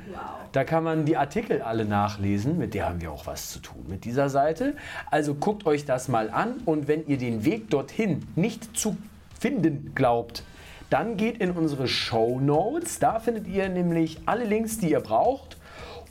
Da 0.51 0.63
kann 0.63 0.83
man 0.83 1.05
die 1.05 1.15
Artikel 1.15 1.61
alle 1.61 1.85
nachlesen. 1.85 2.57
Mit 2.57 2.73
der 2.73 2.89
haben 2.89 3.01
wir 3.01 3.11
auch 3.11 3.27
was 3.27 3.51
zu 3.51 3.59
tun, 3.59 3.85
mit 3.87 4.03
dieser 4.03 4.29
Seite. 4.29 4.75
Also 5.11 5.35
guckt 5.35 5.67
euch 5.67 5.85
das 5.85 6.07
mal 6.07 6.31
an 6.31 6.55
und 6.65 6.87
wenn 6.87 7.05
ihr 7.05 7.19
den 7.19 7.45
Weg 7.45 7.69
dorthin 7.69 8.25
nicht 8.35 8.75
zu 8.75 8.97
finden 9.39 9.91
glaubt, 9.93 10.41
dann 10.89 11.17
geht 11.17 11.37
in 11.37 11.51
unsere 11.51 11.87
Show 11.87 12.39
Notes. 12.39 12.99
Da 12.99 13.19
findet 13.19 13.47
ihr 13.47 13.69
nämlich 13.69 14.19
alle 14.25 14.45
Links, 14.45 14.77
die 14.77 14.91
ihr 14.91 14.99
braucht. 14.99 15.57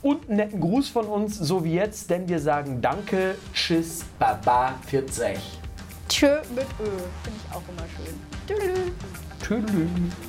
Und 0.01 0.29
einen 0.29 0.37
netten 0.37 0.61
Gruß 0.61 0.91
von 0.91 1.07
uns, 1.07 1.37
so 1.37 1.65
wie 1.65 1.75
jetzt, 1.75 2.09
denn 2.11 2.29
wir 2.29 2.39
sagen 2.39 2.81
Danke, 2.81 3.35
Tschüss, 3.53 4.05
Baba, 4.19 4.75
40. 4.87 5.37
Tschö 6.09 6.39
mit 6.55 6.67
Ö, 6.81 6.85
finde 7.25 7.39
ich 7.39 7.55
auch 7.55 7.63
immer 7.69 7.87
schön. 7.97 8.15
Tschüss. 8.47 9.67
Tschüss. 9.67 10.28